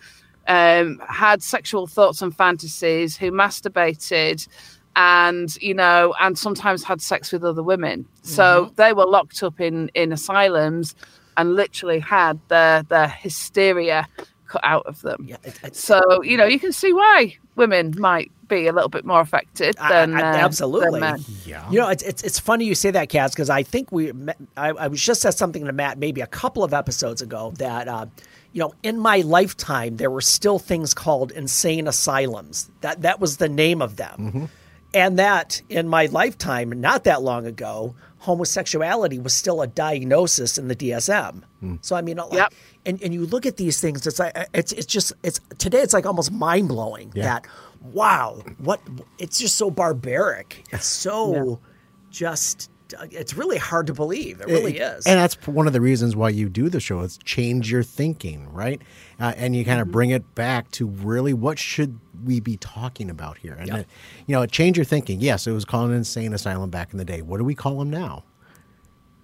um, 0.47 0.99
had 1.07 1.43
sexual 1.43 1.87
thoughts 1.87 2.21
and 2.21 2.35
fantasies 2.35 3.15
who 3.17 3.31
masturbated 3.31 4.47
and 4.95 5.55
you 5.61 5.73
know 5.73 6.13
and 6.21 6.37
sometimes 6.37 6.83
had 6.83 7.01
sex 7.01 7.31
with 7.31 7.43
other 7.43 7.63
women. 7.63 8.05
So 8.23 8.65
Mm-hmm. 8.65 8.75
they 8.75 8.93
were 8.93 9.05
locked 9.05 9.43
up 9.43 9.59
in 9.59 9.89
in 9.93 10.11
asylums 10.11 10.95
and 11.37 11.55
literally 11.55 11.99
had 11.99 12.39
their 12.47 12.83
their 12.83 13.07
hysteria 13.09 14.07
cut 14.55 14.61
out 14.63 14.85
of 14.85 15.01
them 15.01 15.25
Yeah, 15.27 15.37
it- 15.43 15.59
it- 15.63 15.75
so 15.75 15.99
you 16.23 16.37
know 16.37 16.45
you 16.45 16.59
can 16.59 16.71
see 16.71 16.91
why 16.93 17.35
women 17.55 17.93
might 17.97 18.31
be 18.47 18.67
a 18.67 18.73
little 18.73 18.89
bit 18.89 19.05
more 19.05 19.21
affected 19.21 19.75
than 19.89 20.13
I- 20.15 20.19
uh, 20.21 20.45
absolutely. 20.45 20.99
than 20.99 20.99
men. 20.99 21.25
Yeah. 21.45 21.67
You 21.71 21.79
know, 21.79 21.89
it's 21.89 22.03
it's, 22.03 22.21
it's 22.23 22.39
funny 22.39 22.65
you 22.65 22.75
say 22.75 22.91
that, 22.91 23.09
Kaz, 23.09 23.31
because 23.31 23.49
I 23.49 23.63
think 23.63 23.91
we 23.91 24.11
I, 24.55 24.69
I 24.69 24.87
was 24.87 25.01
just 25.01 25.21
said 25.21 25.31
something 25.31 25.65
to 25.65 25.71
Matt 25.73 25.97
maybe 25.97 26.21
a 26.21 26.27
couple 26.27 26.63
of 26.63 26.71
episodes 26.73 27.21
ago 27.23 27.53
that 27.57 27.87
uh, 27.87 28.05
you 28.53 28.59
know 28.61 28.73
in 28.83 28.99
my 28.99 29.17
lifetime 29.21 29.97
there 29.97 30.11
were 30.11 30.21
still 30.21 30.59
things 30.59 30.93
called 30.93 31.31
insane 31.31 31.87
asylums. 31.87 32.69
That 32.81 33.01
that 33.01 33.19
was 33.19 33.37
the 33.37 33.49
name 33.49 33.81
of 33.81 33.95
them, 33.95 34.49
and 34.93 35.17
that 35.17 35.61
in 35.69 35.87
my 35.87 36.05
lifetime, 36.07 36.69
not 36.79 37.03
that 37.05 37.21
long 37.23 37.47
ago, 37.47 37.95
homosexuality 38.25 39.19
was 39.19 39.33
still 39.33 39.61
a 39.61 39.67
diagnosis 39.67 40.57
in 40.57 40.67
the 40.67 40.75
DSM. 40.75 41.43
So 41.81 41.95
I 41.95 42.01
mean, 42.01 42.19
a 42.19 42.25
lot- 42.25 42.33
Yep. 42.33 42.53
and 42.85 43.01
and 43.03 43.13
you 43.13 43.25
look 43.25 43.45
at 43.45 43.57
these 43.57 43.79
things, 43.79 44.05
it's 44.05 44.19
like 44.19 44.35
it's 44.53 44.71
it's 44.73 44.85
just 44.85 45.13
it's 45.23 45.39
today 45.57 45.79
it's 45.81 45.93
like 45.93 46.05
almost 46.05 46.31
mind 46.31 46.67
blowing 46.67 47.11
Yeah. 47.15 47.23
that 47.23 47.47
wow, 47.93 48.41
what 48.57 48.79
it's 49.19 49.37
just 49.39 49.55
so 49.55 49.69
barbaric. 49.71 50.63
It's 50.71 50.85
so 50.87 51.59
just 52.11 52.69
it's 53.11 53.35
really 53.35 53.57
hard 53.57 53.87
to 53.87 53.93
believe. 53.93 54.41
It 54.41 54.47
really 54.47 54.77
It- 54.77 54.81
is. 54.97 55.05
And 55.05 55.19
that's 55.19 55.35
one 55.47 55.67
of 55.67 55.73
the 55.73 55.81
reasons 55.81 56.15
why 56.15 56.29
you 56.29 56.49
do 56.49 56.69
the 56.69 56.79
show 56.79 57.01
is 57.01 57.17
change 57.23 57.71
your 57.71 57.83
thinking, 57.83 58.51
right? 58.51 58.81
Uh, 59.19 59.33
and 59.37 59.55
you 59.55 59.63
kind 59.65 59.81
of 59.81 59.91
bring 59.91 60.09
it 60.09 60.35
back 60.35 60.71
to 60.71 60.87
really 60.87 61.33
what 61.33 61.57
should 61.59 61.99
we 62.23 62.39
be 62.39 62.57
talking 62.57 63.09
about 63.09 63.37
here? 63.37 63.53
And, 63.53 63.67
Yep. 63.67 63.77
it- 63.79 63.87
you 64.27 64.35
know, 64.35 64.45
change 64.45 64.77
your 64.77 64.85
thinking. 64.85 65.19
Yes, 65.21 65.47
it 65.47 65.51
was 65.51 65.65
called 65.65 65.89
an 65.91 65.95
insane 65.97 66.33
asylum 66.33 66.69
back 66.69 66.91
in 66.91 66.97
the 66.97 67.05
day. 67.05 67.21
What 67.21 67.37
do 67.37 67.43
we 67.43 67.55
call 67.55 67.79
them 67.79 67.89
now? 67.89 68.23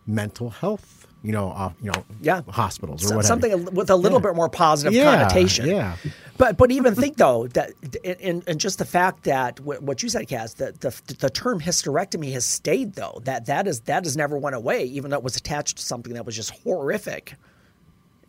Mental 0.08 0.50
health, 0.50 1.01
you 1.24 1.32
know, 1.32 1.52
uh, 1.52 1.72
you 1.82 1.92
know, 1.92 2.04
Yeah. 2.22 2.42
hospitals 2.50 3.04
or 3.04 3.08
So- 3.10 3.16
whatever. 3.18 3.28
something 3.28 3.66
with 3.74 3.90
a 3.90 3.96
little 3.96 4.20
Yeah. 4.20 4.24
bit 4.30 4.36
more 4.36 4.50
positive 4.50 4.94
Yeah, 4.94 5.18
connotation. 5.24 5.68
yeah. 5.68 5.96
But 6.38 6.58
but 6.58 6.72
even 6.72 6.96
think 6.96 7.18
though 7.18 7.48
that 7.50 7.72
and, 8.04 8.44
and 8.48 8.60
just 8.60 8.80
the 8.80 8.86
fact 8.86 9.24
that 9.26 9.60
what 9.60 10.02
you 10.02 10.10
said, 10.10 10.28
Kaz, 10.28 10.56
that 10.56 10.82
the 10.82 10.92
the 11.20 11.30
term 11.30 11.60
hysterectomy 11.60 12.32
has 12.34 12.46
stayed 12.46 12.94
though 12.94 13.22
that 13.26 13.46
that 13.46 13.68
is 13.68 13.82
that 13.82 14.04
has 14.06 14.18
never 14.18 14.38
went 14.38 14.56
away, 14.56 14.84
even 14.86 15.12
though 15.12 15.18
it 15.18 15.24
was 15.24 15.36
attached 15.36 15.78
to 15.78 15.84
something 15.84 16.14
that 16.14 16.26
was 16.26 16.36
just 16.36 16.52
horrific, 16.64 17.36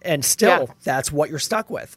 and 0.03 0.23
still 0.25 0.49
Yeah. 0.69 0.75
that's 0.85 1.11
what 1.11 1.31
you're 1.31 1.39
stuck 1.39 1.71
with. 1.71 1.97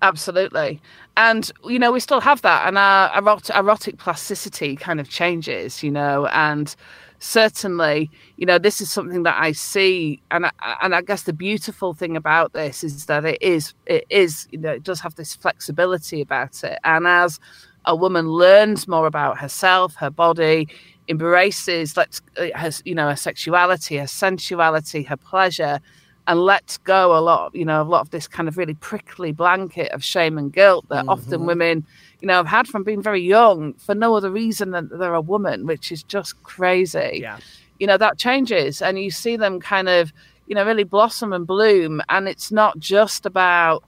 Absolutely. 0.00 0.80
And, 1.16 1.50
you 1.64 1.78
know, 1.78 1.92
we 1.92 2.00
still 2.00 2.20
have 2.20 2.42
that. 2.42 2.66
And 2.66 2.76
our 2.76 3.10
erot- 3.10 3.56
erotic 3.56 3.98
plasticity 3.98 4.74
kind 4.74 4.98
of 4.98 5.08
changes, 5.08 5.82
you 5.82 5.90
know, 5.92 6.26
and 6.26 6.74
certainly, 7.22 8.10
you 8.36 8.44
know, 8.44 8.58
this 8.58 8.80
is 8.80 8.90
something 8.90 9.22
that 9.22 9.36
I 9.38 9.52
see. 9.52 10.20
And 10.30 10.46
I, 10.46 10.50
and 10.82 10.94
I 10.94 11.02
guess 11.02 11.22
the 11.22 11.32
beautiful 11.32 11.94
thing 11.94 12.16
about 12.16 12.52
this 12.52 12.82
is 12.82 13.06
that 13.06 13.24
it 13.24 13.40
is, 13.40 13.74
it 13.86 14.04
is, 14.10 14.48
you 14.50 14.58
know, 14.58 14.72
it 14.72 14.82
does 14.82 15.00
have 15.00 15.14
this 15.14 15.34
flexibility 15.36 16.20
about 16.20 16.64
it. 16.64 16.78
And 16.84 17.06
as 17.06 17.38
a 17.84 17.94
woman 17.94 18.28
learns 18.28 18.88
more 18.88 19.06
about 19.06 19.38
herself, 19.38 19.94
her 19.96 20.10
body, 20.10 20.68
embraces, 21.08 21.96
let's, 21.96 22.20
uh, 22.36 22.46
has, 22.54 22.82
you 22.84 22.94
know, 22.94 23.08
her 23.08 23.16
sexuality, 23.16 23.98
her 23.98 24.06
sensuality, 24.06 25.06
her 25.06 25.16
pleasure, 25.16 25.80
and 26.26 26.40
lets 26.40 26.78
go 26.78 27.16
a 27.16 27.20
lot, 27.20 27.54
you 27.54 27.64
know, 27.64 27.82
a 27.82 27.84
lot 27.84 28.00
of 28.00 28.10
this 28.10 28.28
kind 28.28 28.48
of 28.48 28.56
really 28.56 28.74
prickly 28.74 29.32
blanket 29.32 29.90
of 29.92 30.04
shame 30.04 30.38
and 30.38 30.52
guilt 30.52 30.88
that 30.88 31.04
often 31.08 31.46
women, 31.46 31.84
you 32.22 32.28
know, 32.28 32.38
I've 32.38 32.46
had 32.46 32.68
from 32.68 32.84
being 32.84 33.02
very 33.02 33.20
young 33.20 33.74
for 33.74 33.94
no 33.94 34.14
other 34.14 34.30
reason 34.30 34.70
than 34.70 34.88
they're 34.92 35.12
a 35.12 35.20
woman, 35.20 35.66
which 35.66 35.90
is 35.90 36.04
just 36.04 36.40
crazy. 36.44 37.18
Yeah. 37.20 37.38
You 37.80 37.88
know, 37.88 37.98
that 37.98 38.16
changes 38.16 38.80
and 38.80 38.98
you 38.98 39.10
see 39.10 39.36
them 39.36 39.60
kind 39.60 39.88
of, 39.88 40.12
you 40.46 40.54
know, 40.54 40.64
really 40.64 40.84
blossom 40.84 41.32
and 41.32 41.46
bloom. 41.46 42.00
And 42.08 42.28
it's 42.28 42.52
not 42.52 42.78
just 42.78 43.26
about 43.26 43.82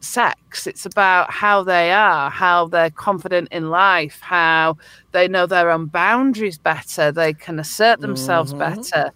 sex, 0.00 0.66
it's 0.66 0.84
about 0.84 1.30
how 1.30 1.62
they 1.62 1.90
are, 1.90 2.30
how 2.30 2.68
they're 2.68 2.90
confident 2.90 3.48
in 3.50 3.70
life, 3.70 4.20
how 4.20 4.76
they 5.12 5.26
know 5.26 5.46
their 5.46 5.70
own 5.70 5.86
boundaries 5.86 6.58
better, 6.58 7.10
they 7.10 7.32
can 7.32 7.58
assert 7.58 8.00
themselves 8.00 8.52
mm-hmm. 8.52 8.74
better 8.74 9.10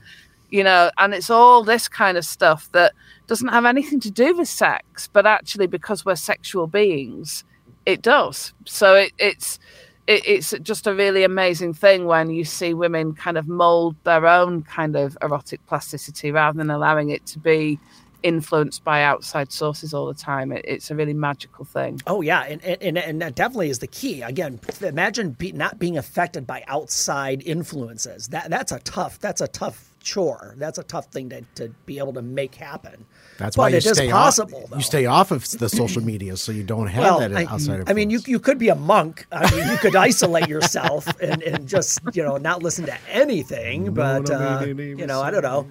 you 0.50 0.64
know, 0.64 0.90
and 0.98 1.14
it's 1.14 1.30
all 1.30 1.62
this 1.62 1.88
kind 1.88 2.16
of 2.16 2.24
stuff 2.24 2.70
that 2.72 2.92
doesn't 3.26 3.48
have 3.48 3.66
anything 3.66 4.00
to 4.00 4.10
do 4.10 4.34
with 4.36 4.48
sex, 4.48 5.08
but 5.12 5.26
actually 5.26 5.66
because 5.66 6.04
we're 6.04 6.16
sexual 6.16 6.66
beings, 6.66 7.44
it 7.88 8.02
does. 8.02 8.52
So 8.66 8.94
it, 8.94 9.12
it's 9.18 9.58
it, 10.06 10.22
it's 10.26 10.54
just 10.62 10.86
a 10.86 10.94
really 10.94 11.24
amazing 11.24 11.72
thing 11.72 12.04
when 12.04 12.30
you 12.30 12.44
see 12.44 12.74
women 12.74 13.14
kind 13.14 13.38
of 13.38 13.48
mold 13.48 13.96
their 14.04 14.26
own 14.26 14.62
kind 14.62 14.94
of 14.94 15.16
erotic 15.22 15.64
plasticity 15.66 16.30
rather 16.30 16.58
than 16.58 16.70
allowing 16.70 17.08
it 17.08 17.24
to 17.26 17.38
be 17.38 17.78
influenced 18.22 18.84
by 18.84 19.02
outside 19.02 19.52
sources 19.52 19.94
all 19.94 20.06
the 20.06 20.14
time. 20.14 20.52
It, 20.52 20.64
it's 20.66 20.90
a 20.90 20.94
really 20.94 21.14
magical 21.14 21.64
thing. 21.64 22.00
Oh 22.06 22.20
yeah, 22.20 22.42
and, 22.42 22.62
and 22.62 22.98
and 22.98 23.22
that 23.22 23.34
definitely 23.34 23.70
is 23.70 23.78
the 23.78 23.86
key. 23.86 24.20
Again, 24.20 24.60
imagine 24.82 25.30
be, 25.30 25.52
not 25.52 25.78
being 25.78 25.96
affected 25.96 26.46
by 26.46 26.64
outside 26.68 27.42
influences. 27.46 28.28
That 28.28 28.50
that's 28.50 28.70
a 28.70 28.80
tough 28.80 29.18
that's 29.18 29.40
a 29.40 29.48
tough 29.48 29.94
chore. 30.08 30.54
That's 30.56 30.78
a 30.78 30.82
tough 30.82 31.06
thing 31.06 31.28
to, 31.28 31.42
to 31.56 31.68
be 31.84 31.98
able 31.98 32.14
to 32.14 32.22
make 32.22 32.54
happen. 32.54 33.04
That's 33.36 33.56
but 33.56 33.62
why 33.62 33.68
you 33.68 33.76
it 33.76 33.86
is 33.86 33.96
stay 33.96 34.10
possible. 34.10 34.64
off. 34.64 34.76
You 34.76 34.82
stay 34.82 35.06
off 35.06 35.30
of 35.30 35.46
the 35.58 35.68
social 35.68 36.02
media, 36.02 36.36
so 36.36 36.50
you 36.50 36.64
don't 36.64 36.86
have 36.86 37.04
well, 37.04 37.20
that 37.20 37.36
I, 37.36 37.44
outside 37.44 37.80
of. 37.80 37.90
I 37.90 37.92
mean, 37.92 38.08
you 38.08 38.20
you 38.26 38.40
could 38.40 38.58
be 38.58 38.70
a 38.70 38.74
monk. 38.74 39.26
I 39.30 39.50
mean, 39.54 39.68
you 39.68 39.76
could 39.76 39.94
isolate 39.94 40.48
yourself 40.48 41.06
and, 41.20 41.42
and 41.42 41.68
just 41.68 42.00
you 42.14 42.22
know 42.22 42.38
not 42.38 42.62
listen 42.62 42.86
to 42.86 42.96
anything. 43.10 43.92
But 43.92 44.30
uh, 44.30 44.64
you 44.66 45.06
know, 45.06 45.20
I 45.20 45.30
don't 45.30 45.42
know. 45.42 45.66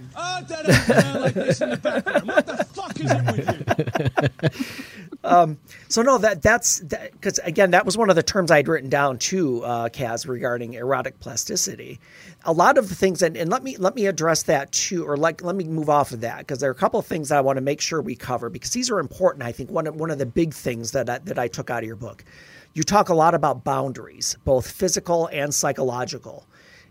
That 0.48 0.88
man 0.88 1.22
like 1.22 1.34
this 1.34 1.62
in 1.62 1.72
the 1.72 1.78
background. 1.78 2.28
What 2.28 2.46
the 2.46 2.64
fuck 2.64 3.00
is 3.00 3.12
it 3.12 3.26
with 4.46 4.88
you? 4.88 4.88
So 5.90 6.02
no, 6.02 6.18
that 6.20 6.42
that's 6.42 6.80
because 6.80 7.40
again, 7.40 7.72
that 7.72 7.86
was 7.86 7.98
one 7.98 8.10
of 8.10 8.16
the 8.16 8.24
terms 8.24 8.52
I'd 8.52 8.68
written 8.68 8.90
down 8.90 9.18
too, 9.18 9.64
uh, 9.64 9.90
Kaz, 9.90 10.28
regarding 10.28 10.74
erotic 10.74 11.20
plasticity. 11.20 12.00
A 12.46 12.54
lot 12.54 12.78
of 12.78 12.88
the 12.90 12.96
things, 12.96 13.22
and, 13.22 13.36
and 13.36 13.50
let 13.50 13.64
me 13.64 13.78
let 13.78 13.96
me 13.96 14.06
address 14.06 14.44
that 14.44 14.72
too, 14.72 15.06
or 15.06 15.18
like 15.18 15.44
let 15.44 15.56
me 15.56 15.66
move 15.66 15.90
off 15.90 16.12
of 16.12 16.22
that 16.22 16.40
because 16.40 16.60
there 16.60 16.70
are 16.70 16.74
a 16.74 16.76
couple 16.76 17.00
of 17.00 17.06
things 17.06 17.30
that 17.30 17.38
I 17.38 17.42
want 17.42 17.58
to 17.58 17.62
make 17.62 17.82
sure 17.82 18.02
we 18.02 18.16
cover 18.16 18.50
because 18.50 18.72
these 18.72 18.90
are 18.90 19.00
important. 19.00 19.44
I 19.44 19.52
think 19.52 19.70
one 19.70 19.88
of 19.88 19.96
one 19.96 20.12
of 20.12 20.18
the 20.18 20.26
big 20.26 20.54
things 20.54 20.92
that 20.92 21.10
I, 21.10 21.18
that 21.20 21.38
I 21.38 21.48
took 21.48 21.70
out 21.70 21.84
of 21.84 21.88
your 21.88 21.96
book, 21.96 22.24
you 22.74 22.84
talk 22.84 23.10
a 23.10 23.16
lot 23.16 23.34
about 23.34 23.64
boundaries, 23.64 24.36
both 24.46 24.70
physical 24.70 25.28
and 25.28 25.54
psychological, 25.54 26.46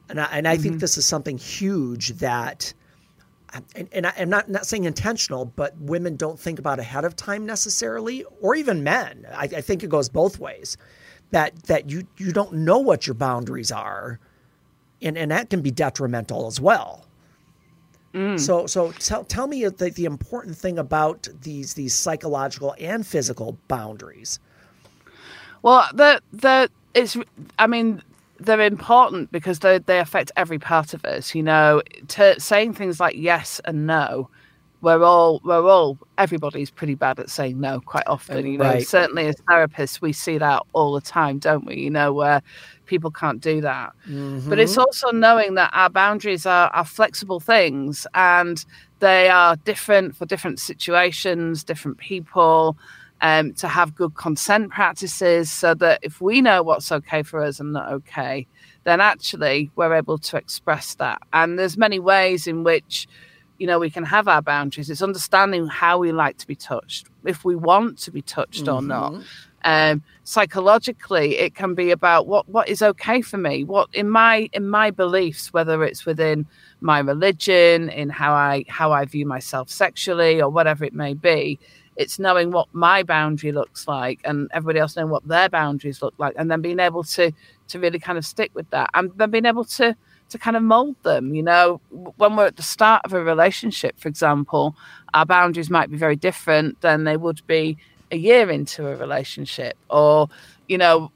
and 0.09 0.21
I, 0.21 0.25
and 0.33 0.49
I 0.49 0.57
think 0.57 0.81
this 0.81 0.99
is 0.99 1.07
something 1.07 1.39
huge 1.39 2.11
that 2.19 2.75
and, 3.75 3.89
and 3.93 4.07
I, 4.07 4.13
I'm 4.19 4.29
not 4.29 4.49
not 4.49 4.67
saying 4.67 4.85
intentional, 4.85 5.45
but 5.45 5.77
women 5.79 6.17
don't 6.17 6.39
think 6.39 6.59
about 6.59 6.79
ahead 6.79 7.05
of 7.05 7.17
time 7.17 7.47
necessarily, 7.47 8.25
or 8.41 8.55
even 8.55 8.83
men. 8.83 9.27
I, 9.33 9.45
I 9.45 9.61
think 9.61 9.83
it 9.83 9.91
goes 9.91 10.09
both 10.09 10.39
ways. 10.39 10.77
That 11.31 11.55
that 11.65 11.91
you 11.91 12.07
you 12.17 12.33
don't 12.33 12.53
know 12.53 12.79
what 12.79 13.07
your 13.07 13.15
boundaries 13.15 13.73
are, 13.73 14.21
and 15.03 15.19
and 15.19 15.31
that 15.31 15.51
can 15.51 15.61
be 15.61 15.71
detrimental 15.71 16.47
as 16.47 16.61
well. 16.61 17.07
Mm. 18.15 18.41
So 18.41 18.67
so 18.67 18.93
tell 18.93 19.25
tell 19.25 19.47
me 19.47 19.67
the, 19.67 19.91
the 19.91 20.05
important 20.05 20.57
thing 20.57 20.79
about 20.79 21.29
these 21.43 21.75
these 21.75 21.95
psychological 21.95 22.75
and 22.81 23.07
physical 23.07 23.59
boundaries. 23.69 24.41
Well, 25.63 25.89
the 25.93 26.21
the 26.33 26.71
it's 26.95 27.17
I 27.59 27.67
mean 27.67 28.03
they're 28.39 28.61
important 28.61 29.31
because 29.33 29.61
they 29.61 29.79
they 29.79 29.99
affect 29.99 30.33
every 30.37 30.59
part 30.59 30.95
of 30.95 31.05
us. 31.05 31.35
You 31.35 31.43
know, 31.43 31.83
to, 32.09 32.39
saying 32.41 32.75
things 32.75 33.01
like 33.01 33.17
yes 33.17 33.61
and 33.65 33.87
no. 33.87 34.31
We're 34.83 35.03
all 35.03 35.41
we're 35.43 35.69
all 35.69 35.99
everybody's 36.19 36.71
pretty 36.71 36.95
bad 36.95 37.19
at 37.19 37.31
saying 37.31 37.59
no 37.59 37.81
quite 37.81 38.07
often. 38.07 38.39
Um, 38.39 38.47
you 38.47 38.59
know, 38.59 38.65
Right. 38.65 38.87
certainly 38.87 39.27
as 39.27 39.37
therapists 39.49 40.01
we 40.01 40.13
see 40.13 40.39
that 40.39 40.63
all 40.75 40.93
the 40.93 41.01
time, 41.01 41.39
don't 41.39 41.65
we? 41.65 41.77
You 41.77 41.91
know, 41.91 42.13
where 42.13 42.43
people 42.85 43.11
can't 43.11 43.41
do 43.41 43.61
that. 43.63 43.93
But 44.05 44.59
it's 44.59 44.73
mm-hmm. 44.73 44.81
also 44.81 45.11
knowing 45.11 45.55
that 45.55 45.71
our 45.73 45.91
boundaries 45.91 46.47
are, 46.47 46.69
are 46.69 46.85
flexible 46.85 47.41
things 47.41 48.07
and 48.15 48.65
they 49.01 49.29
are 49.29 49.57
different 49.57 50.15
for 50.15 50.27
different 50.27 50.61
situations, 50.61 51.65
different 51.65 51.99
people 51.99 52.77
um, 53.21 53.55
to 53.55 53.69
have 53.69 53.95
good 53.95 54.15
consent 54.15 54.71
practices 54.71 55.51
so 55.51 55.75
that 55.75 56.01
if 56.03 56.21
we 56.21 56.41
know 56.41 56.63
what's 56.63 56.93
okay 56.93 57.23
for 57.23 57.43
us 57.43 57.61
and 57.61 57.73
not 57.73 57.91
okay, 57.93 58.47
then 58.85 59.01
actually 59.01 59.71
we're 59.75 59.95
able 59.95 60.19
to 60.19 60.37
express 60.37 60.95
that. 60.97 61.21
And 61.33 61.59
there's 61.59 61.77
many 61.77 61.99
ways 61.99 62.47
in 62.47 62.63
which, 62.63 63.09
you 63.59 63.67
know, 63.67 63.79
we 63.79 63.91
can 63.91 64.05
have 64.05 64.29
our 64.29 64.43
boundaries. 64.43 64.91
It's 64.91 65.03
understanding 65.03 65.67
how 65.67 65.99
we 65.99 66.13
like 66.13 66.37
to 66.39 66.47
be 66.47 66.55
touched, 66.55 67.09
if 67.25 67.45
we 67.45 67.57
want 67.57 67.99
to 68.01 68.11
be 68.11 68.23
touched 68.23 68.69
or 68.69 68.83
not. 68.83 69.15
Um, 69.65 70.03
psychologically, 70.23 71.39
it 71.39 71.57
can 71.57 71.75
be 71.75 71.91
about 71.91 72.29
what 72.29 72.49
what 72.49 72.69
is 72.69 72.83
okay 72.83 73.21
for 73.21 73.37
me, 73.37 73.65
what 73.65 73.89
in 73.93 74.09
my 74.09 74.49
in 74.53 74.69
my 74.69 74.93
beliefs, 74.93 75.53
whether 75.53 75.83
it's 75.83 76.07
within 76.07 76.47
my 76.81 77.01
religion, 77.01 77.89
in 77.89 78.09
how 78.09 78.33
I 78.33 78.65
how 78.69 78.93
I 78.93 79.07
view 79.07 79.27
myself 79.27 79.69
sexually, 79.69 80.41
or 80.41 80.51
whatever 80.51 80.85
it 80.85 80.95
may 80.95 81.15
be 81.15 81.59
it's 81.97 82.19
knowing 82.19 82.51
what 82.51 82.69
my 82.73 83.03
boundary 83.03 83.53
looks 83.53 83.89
like 83.89 84.21
and 84.25 84.49
everybody 84.53 84.79
else 84.79 84.97
knowing 84.97 85.11
what 85.11 85.27
their 85.27 85.49
boundaries 85.49 86.03
look 86.03 86.15
like 86.19 86.35
and 86.39 86.51
then 86.51 86.61
being 86.61 86.79
able 86.79 87.03
to 87.03 87.33
to 87.69 87.79
really 87.79 87.99
kind 87.99 88.19
of 88.19 88.25
stick 88.25 88.51
with 88.55 88.69
that 88.71 88.91
and 88.95 89.11
then 89.17 89.31
being 89.31 89.47
able 89.47 89.65
to 89.65 89.95
to 90.29 90.39
kind 90.39 90.57
of 90.57 90.63
mold 90.63 90.97
them 91.03 91.35
you 91.35 91.43
know 91.43 91.81
when 92.17 92.37
we're 92.37 92.47
at 92.47 92.57
the 92.57 92.63
start 92.63 93.01
of 93.05 93.13
a 93.13 93.23
relationship 93.23 93.99
for 93.99 94.09
example 94.09 94.75
our 95.15 95.25
boundaries 95.25 95.71
might 95.71 95.91
be 95.91 95.97
very 95.97 96.17
different 96.17 96.81
than 96.81 97.05
they 97.05 97.17
would 97.17 97.45
be 97.47 97.77
a 98.11 98.17
year 98.17 98.51
into 98.51 98.87
a 98.87 98.97
relationship 98.97 99.77
or 99.89 100.29
you 100.69 100.79
know 100.79 101.11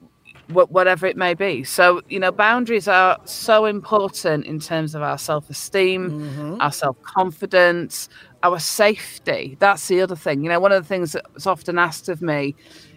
whatever 0.53 1.07
it 1.07 1.17
may 1.17 1.35
be. 1.35 1.65
So, 1.65 2.03
you 2.09 2.19
know, 2.19 2.33
boundaries 2.33 2.89
are 2.89 3.19
so 3.25 3.65
important 3.67 4.47
in 4.47 4.61
terms 4.61 4.95
of 4.95 5.03
our 5.03 5.19
self 5.19 5.49
esteem, 5.51 6.11
mm-hmm. 6.11 6.61
our 6.61 6.73
self 6.73 7.01
confidence, 7.03 8.09
our 8.43 8.59
safety. 8.59 9.57
That's 9.61 9.89
the 9.89 10.01
other 10.01 10.17
thing. 10.17 10.43
You 10.43 10.49
know, 10.51 10.61
one 10.61 10.73
of 10.73 10.83
the 10.83 10.89
things 10.89 11.13
that's 11.13 11.47
often 11.47 11.79
asked 11.79 12.09
of 12.09 12.23
me, 12.23 12.55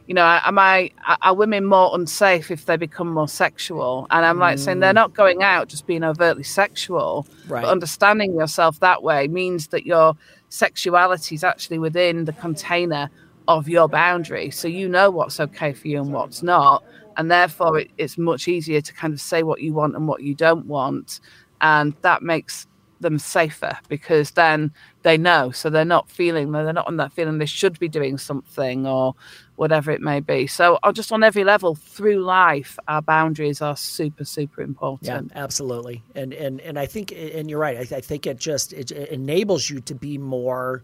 you 0.08 0.14
know, 0.14 0.40
am 0.44 0.60
I, 0.60 0.92
are 1.22 1.34
women 1.34 1.66
more 1.66 1.94
unsafe 1.94 2.52
if 2.52 2.66
they 2.66 2.78
become 2.78 3.14
more 3.14 3.28
sexual? 3.28 4.08
And 4.12 4.26
I'm 4.26 4.40
like 4.40 4.60
saying 4.60 4.80
they're 4.80 4.92
mm. 4.92 4.96
not 4.96 5.14
going 5.14 5.44
out 5.44 5.70
just 5.70 5.88
being 5.88 6.04
overtly 6.04 6.44
sexual, 6.44 7.26
Right. 7.48 7.62
but 7.62 7.70
understanding 7.70 8.36
yourself 8.36 8.80
that 8.82 9.04
way 9.04 9.28
means 9.28 9.68
that 9.68 9.86
your 9.86 10.16
sexuality 10.50 11.36
is 11.36 11.44
actually 11.44 11.80
within 11.80 12.26
the 12.26 12.34
container 12.34 13.10
of 13.48 13.68
your 13.68 13.88
boundary. 13.88 14.52
So 14.52 14.68
you 14.68 14.88
know 14.88 15.10
what's 15.10 15.40
okay 15.40 15.74
for 15.74 15.88
you 15.88 16.02
and 16.02 16.14
what's 16.14 16.44
not. 16.44 16.84
And 17.16 17.30
therefore, 17.30 17.80
it, 17.80 17.92
it's 17.98 18.18
much 18.18 18.48
easier 18.48 18.82
to 18.82 18.94
kind 18.94 19.14
of 19.14 19.22
say 19.22 19.44
what 19.44 19.62
you 19.62 19.74
want 19.74 19.96
and 19.96 20.08
what 20.08 20.24
you 20.24 20.36
don't 20.36 20.66
want. 20.66 21.20
And 21.62 21.94
that 22.02 22.24
makes 22.24 22.68
them 23.04 23.20
safer 23.20 23.78
because 23.88 24.32
then 24.32 24.74
they 25.04 25.18
know. 25.18 25.52
So 25.52 25.70
they're 25.70 25.86
not 25.86 26.10
feeling, 26.10 26.52
they're 26.52 26.74
not 26.74 26.88
on 26.88 26.98
that 26.98 27.14
feeling 27.14 27.38
they 27.38 27.46
should 27.46 27.78
be 27.78 27.88
doing 27.88 28.18
something 28.18 28.88
or 28.88 29.14
whatever 29.56 29.92
it 29.92 30.02
may 30.02 30.20
be. 30.20 30.48
So, 30.48 30.80
just 30.94 31.12
on 31.12 31.24
every 31.24 31.44
level 31.44 31.76
through 31.76 32.24
life, 32.24 32.78
our 32.88 33.02
boundaries 33.02 33.62
are 33.62 33.78
super, 33.78 34.26
super 34.26 34.62
important. 34.62 35.32
Yeah, 35.34 35.44
absolutely. 35.44 36.04
And 36.16 36.34
and 36.34 36.60
and 36.62 36.80
I 36.80 36.86
think, 36.86 37.12
and 37.12 37.50
you're 37.50 37.60
right. 37.60 37.78
I, 37.78 37.98
I 37.98 38.02
think 38.02 38.26
it 38.26 38.38
just 38.38 38.74
it, 38.74 38.92
it 38.92 39.10
enables 39.10 39.70
you 39.70 39.80
to 39.82 39.96
be 39.96 40.18
more, 40.18 40.84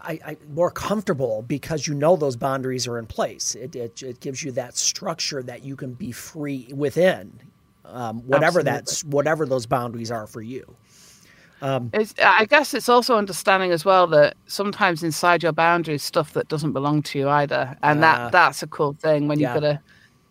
I, 0.00 0.18
I 0.24 0.36
more 0.52 0.70
comfortable 0.70 1.42
because 1.42 1.86
you 1.86 1.94
know 1.94 2.16
those 2.16 2.36
boundaries 2.36 2.86
are 2.86 2.98
in 2.98 3.06
place. 3.06 3.54
It 3.54 3.76
it, 3.76 4.02
it 4.02 4.20
gives 4.20 4.42
you 4.42 4.52
that 4.52 4.76
structure 4.76 5.42
that 5.42 5.62
you 5.62 5.76
can 5.76 5.94
be 5.94 6.12
free 6.12 6.72
within, 6.74 7.40
um, 7.84 8.20
whatever 8.26 8.62
that's 8.62 9.04
whatever 9.04 9.46
those 9.46 9.66
boundaries 9.66 10.10
are 10.10 10.26
for 10.26 10.42
you. 10.42 10.76
It's, 11.92 12.14
I 12.22 12.46
guess 12.46 12.74
it's 12.74 12.88
also 12.88 13.16
understanding 13.16 13.70
as 13.70 13.84
well 13.84 14.06
that 14.08 14.36
sometimes 14.46 15.02
inside 15.02 15.42
your 15.42 15.52
boundaries, 15.52 16.02
stuff 16.02 16.32
that 16.32 16.48
doesn't 16.48 16.72
belong 16.72 17.02
to 17.02 17.18
you 17.18 17.28
either, 17.28 17.76
and 17.82 18.02
that 18.02 18.32
that's 18.32 18.62
a 18.62 18.66
cool 18.66 18.94
thing 18.94 19.28
when 19.28 19.38
yeah. 19.38 19.54
you've 19.54 19.62
got 19.62 19.68
to, 19.68 19.80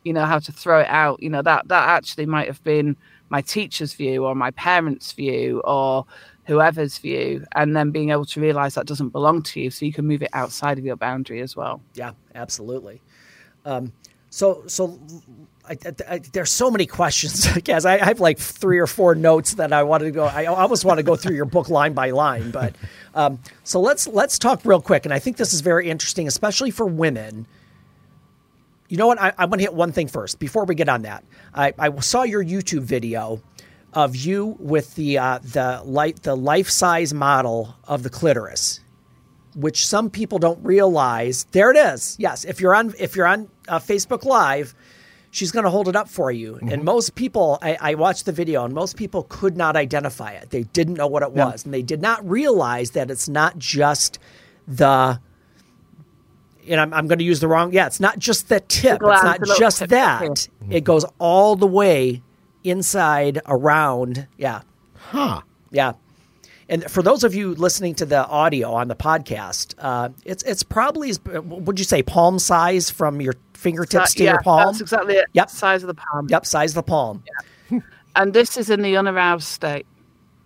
you 0.04 0.14
know, 0.14 0.26
how 0.26 0.40
to 0.40 0.52
throw 0.52 0.80
it 0.80 0.88
out. 0.90 1.22
You 1.22 1.30
know 1.30 1.42
that 1.42 1.68
that 1.68 1.90
actually 1.90 2.26
might 2.26 2.48
have 2.48 2.64
been 2.64 2.96
my 3.30 3.42
teacher's 3.42 3.94
view 3.94 4.26
or 4.26 4.34
my 4.34 4.52
parents' 4.52 5.12
view 5.12 5.62
or 5.66 6.06
whoever's 6.46 6.98
view, 6.98 7.46
and 7.54 7.76
then 7.76 7.92
being 7.92 8.10
able 8.10 8.26
to 8.26 8.42
realize 8.42 8.74
that 8.74 8.88
doesn't 8.88 9.10
belong 9.10 9.44
to 9.44 9.60
you, 9.60 9.70
so 9.70 9.86
you 9.86 9.94
can 9.94 10.08
move 10.08 10.24
it 10.24 10.30
outside 10.34 10.80
of 10.80 10.86
your 10.86 10.96
boundary 10.96 11.42
as 11.42 11.56
well. 11.56 11.80
Yeah, 11.94 12.14
absolutely. 12.34 13.02
Um, 13.66 13.94
so, 14.32 14.64
so 14.68 15.00
I, 15.70 15.78
I, 16.08 16.18
there's 16.34 16.52
so 16.52 16.72
many 16.72 16.86
questions, 16.86 17.46
Kaz. 17.46 17.86
I, 17.86 18.00
I 18.00 18.06
have 18.06 18.20
like 18.20 18.40
three 18.40 18.80
or 18.80 18.88
four 18.88 19.14
notes 19.14 19.54
that 19.56 19.72
I 19.72 19.84
wanted 19.84 20.06
to 20.06 20.12
go. 20.12 20.26
I 20.26 20.46
almost 20.46 20.84
want 20.84 20.98
to 20.98 21.04
go 21.04 21.16
through 21.16 21.36
your 21.36 21.46
book 21.46 21.70
line 21.70 21.94
by 21.94 22.10
line, 22.10 22.52
but 22.52 22.76
um, 23.14 23.40
so 23.64 23.80
let's 23.80 24.08
let's 24.08 24.40
talk 24.40 24.62
real 24.66 24.82
quick. 24.82 25.06
And 25.06 25.14
I 25.14 25.20
think 25.20 25.38
this 25.38 25.54
is 25.54 25.62
very 25.62 25.90
interesting, 25.90 26.28
especially 26.28 26.72
for 26.72 26.86
women. 26.86 27.46
You 28.88 28.98
know 28.98 29.06
what? 29.06 29.22
I, 29.22 29.34
I 29.38 29.46
want 29.46 29.60
to 29.60 29.66
hit 29.66 29.74
one 29.76 29.92
thing 29.92 30.08
first 30.08 30.40
before 30.40 30.66
we 30.66 30.74
get 30.74 30.90
on 30.90 31.04
that. 31.04 31.24
I, 31.54 31.74
I 31.78 31.96
saw 32.00 32.24
your 32.24 32.44
YouTube 32.44 32.82
video 32.82 33.42
of 33.94 34.16
you 34.16 34.58
with 34.60 34.96
the 34.96 35.20
uh, 35.20 35.40
the 35.44 35.84
light 35.86 36.24
the 36.24 36.36
life 36.36 36.70
size 36.70 37.14
model 37.14 37.76
of 37.88 38.02
the 38.02 38.10
clitoris 38.10 38.80
which 39.56 39.86
some 39.86 40.10
people 40.10 40.38
don't 40.38 40.64
realize. 40.64 41.46
There 41.52 41.72
it 41.72 41.78
is. 41.78 42.16
Yes, 42.20 42.46
if 42.46 42.62
you're 42.62 42.76
on 42.76 42.94
if 42.98 43.16
you're 43.16 43.28
on 43.28 43.50
uh, 43.68 43.80
Facebook 43.80 44.24
Live, 44.24 44.74
she's 45.32 45.52
going 45.52 45.64
to 45.64 45.70
hold 45.70 45.88
it 45.88 45.96
up 45.96 46.10
for 46.10 46.32
you. 46.32 46.60
And 46.62 46.84
most 46.84 47.16
people, 47.16 47.60
I, 47.62 47.78
I 47.80 47.96
watched 47.96 48.26
the 48.26 48.32
video, 48.32 48.66
and 48.66 48.74
most 48.74 48.98
people 48.98 49.24
could 49.30 49.56
not 49.56 49.76
identify 49.76 50.32
it. 50.32 50.50
They 50.50 50.64
didn't 50.64 50.96
know 50.96 51.08
what 51.08 51.24
it 51.24 51.32
was, 51.32 51.66
and 51.66 51.74
they 51.74 51.82
did 51.82 52.02
not 52.02 52.28
realize 52.28 52.92
that 52.92 53.12
it's 53.12 53.30
not 53.30 53.58
just 53.58 54.20
the. 54.68 55.20
And 56.68 56.80
I'm, 56.80 56.94
I'm 56.94 57.08
going 57.08 57.20
to 57.20 57.26
use 57.26 57.40
the 57.40 57.48
wrong. 57.48 57.74
Yeah, 57.74 57.88
it's 57.88 58.00
not 58.00 58.20
just 58.20 58.50
the 58.50 58.60
tip. 58.60 59.02
it's 59.02 59.24
not 59.24 59.40
the 59.40 59.48
little 59.48 59.60
just 59.60 59.80
tip, 59.80 59.90
that. 59.90 60.48
It 60.70 60.84
goes 60.84 61.06
all 61.18 61.56
the 61.56 61.66
way 61.66 62.22
inside, 62.64 63.42
around. 63.48 64.28
Yeah. 64.38 64.62
Huh. 64.96 65.42
Yeah. 65.72 65.94
And 66.68 66.90
for 66.90 67.02
those 67.02 67.24
of 67.24 67.34
you 67.34 67.56
listening 67.56 67.96
to 67.96 68.06
the 68.06 68.28
audio 68.28 68.72
on 68.74 68.90
the 68.90 68.96
podcast, 68.96 69.74
uh, 69.80 70.10
it's 70.24 70.44
it's 70.44 70.62
probably 70.62 71.14
would 71.26 71.80
you 71.80 71.86
say 71.86 72.04
palm 72.04 72.38
size 72.38 72.92
from 72.92 73.22
your 73.22 73.34
fingertips 73.60 74.14
to 74.16 74.24
yeah, 74.24 74.32
your 74.32 74.42
palm? 74.42 74.66
that's 74.66 74.82
exactly 74.82 75.16
it. 75.16 75.26
Yep. 75.34 75.50
Size 75.50 75.84
of 75.84 75.88
the 75.88 75.94
palm. 75.94 76.28
Yep, 76.30 76.46
size 76.46 76.72
of 76.72 76.76
the 76.76 76.84
palm. 76.84 77.24
And 78.16 78.34
this 78.34 78.58
is 78.58 78.70
in 78.70 78.82
the 78.82 78.98
unaroused 78.98 79.48
state. 79.48 79.86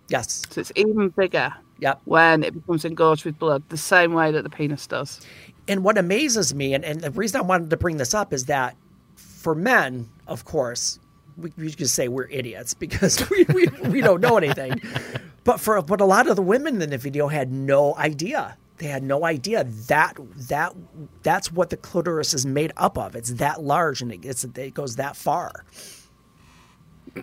Yes. 0.10 0.44
So 0.50 0.62
it's 0.62 0.72
even 0.76 1.10
bigger 1.10 1.54
Yep. 1.80 2.02
when 2.06 2.44
it 2.44 2.54
becomes 2.54 2.86
engorged 2.86 3.26
with 3.26 3.38
blood, 3.40 3.64
the 3.70 3.78
same 3.78 4.14
way 4.14 4.32
that 4.32 4.44
the 4.44 4.50
penis 4.50 4.86
does. 4.88 5.22
And 5.68 5.84
what 5.84 5.98
amazes 5.98 6.54
me, 6.54 6.74
and, 6.74 6.84
and 6.84 7.02
the 7.02 7.12
reason 7.12 7.40
I 7.40 7.44
wanted 7.44 7.70
to 7.70 7.78
bring 7.78 7.98
this 7.98 8.14
up 8.14 8.34
is 8.34 8.46
that 8.46 8.76
for 9.16 9.56
men, 9.56 10.08
of 10.28 10.46
course, 10.46 11.00
we, 11.38 11.52
we 11.58 11.72
could 11.72 11.90
say 11.90 12.08
we're 12.08 12.30
idiots 12.30 12.74
because 12.86 13.28
we, 13.30 13.46
we, 13.54 13.68
we 13.90 14.02
don't 14.02 14.22
know 14.22 14.38
anything. 14.38 14.82
But 15.44 15.60
for 15.60 15.82
but 15.82 16.00
a 16.00 16.06
lot 16.06 16.30
of 16.30 16.38
the 16.38 16.42
women 16.42 16.82
in 16.82 16.90
the 16.90 16.98
video 16.98 17.28
had 17.28 17.52
no 17.52 17.96
idea. 17.98 18.58
They 18.78 18.88
had 18.88 19.04
no 19.04 19.24
idea 19.26 19.64
that 19.64 20.18
that 20.50 20.74
that's 21.22 21.52
what 21.52 21.70
the 21.70 21.78
clitoris 21.78 22.34
is 22.34 22.46
made 22.46 22.72
up 22.78 22.98
of. 22.98 23.16
It's 23.16 23.34
that 23.34 23.62
large 23.62 24.02
and 24.02 24.12
it, 24.12 24.26
it's, 24.26 24.44
it 24.44 24.74
goes 24.74 24.96
that 24.98 25.16
far. 25.16 25.66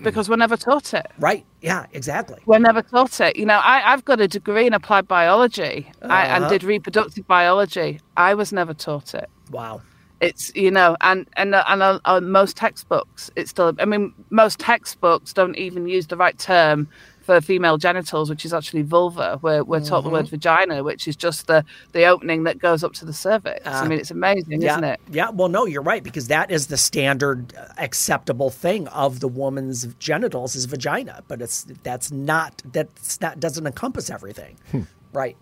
Because 0.03 0.29
we're 0.29 0.37
never 0.37 0.57
taught 0.57 0.95
it. 0.95 1.07
Right? 1.19 1.45
Yeah, 1.63 1.87
exactly. 1.93 2.39
We're 2.47 2.61
never 2.61 2.83
taught 2.83 3.21
it. 3.21 3.35
You 3.37 3.45
know, 3.47 3.59
I, 3.59 3.93
I've 3.93 4.05
got 4.05 4.21
a 4.21 4.29
degree 4.29 4.67
in 4.67 4.73
applied 4.75 5.09
biology 5.09 5.91
I, 6.03 6.27
and 6.27 6.45
Uh-huh. 6.45 6.53
did 6.53 6.63
reproductive 6.63 7.27
biology. 7.27 8.01
I 8.17 8.35
was 8.35 8.53
never 8.53 8.73
taught 8.73 9.15
it. 9.15 9.29
Wow. 9.51 9.83
It's 10.21 10.53
you 10.55 10.71
know, 10.71 10.97
and 11.01 11.27
and 11.37 11.55
uh, 11.55 11.65
and 11.67 11.83
on, 11.83 12.01
on 12.05 12.31
most 12.31 12.55
textbooks, 12.57 13.31
it's 13.37 13.51
still. 13.51 13.73
I 13.81 13.87
mean, 13.87 14.13
most 14.29 14.59
textbooks 14.59 15.33
don't 15.33 15.57
even 15.57 15.89
use 15.89 16.07
the 16.09 16.17
right 16.17 16.39
term 16.39 16.89
for 17.31 17.41
female 17.41 17.79
genitals, 17.79 18.29
which 18.29 18.45
is 18.45 18.53
actually 18.53 18.83
vulva. 18.83 19.39
We're 19.41 19.63
we're 19.63 19.81
taught 19.81 20.03
the 20.03 20.11
word 20.11 20.25
Mm-hmm. 20.27 20.31
vagina, 20.37 20.83
which 20.83 21.07
is 21.07 21.15
just 21.15 21.47
the 21.47 21.65
the 21.93 22.07
opening 22.07 22.43
that 22.45 22.59
goes 22.59 22.83
up 22.83 22.93
to 22.95 23.05
the 23.05 23.13
cervix. 23.13 23.65
I 23.65 23.87
mean, 23.87 24.01
it's 24.01 24.11
amazing, 24.11 24.61
yeah, 24.61 24.73
isn't 24.73 24.85
it? 24.85 25.01
Yeah, 25.13 25.31
well, 25.31 25.49
no, 25.49 25.65
you're 25.65 25.81
right 25.83 26.03
because 26.03 26.27
that 26.27 26.51
is 26.51 26.67
the 26.67 26.77
standard 26.77 27.55
uh, 27.57 27.67
acceptable 27.79 28.51
thing 28.51 28.89
of 28.89 29.21
the 29.21 29.29
woman's 29.29 29.87
genitals 30.01 30.57
is 30.57 30.65
vagina, 30.65 31.23
but 31.29 31.41
it's 31.41 31.65
that's 31.85 32.11
not 32.11 32.63
that's 32.73 33.21
not 33.21 33.39
doesn't 33.39 33.65
encompass 33.67 34.11
everything, 34.11 34.57
right? 35.13 35.37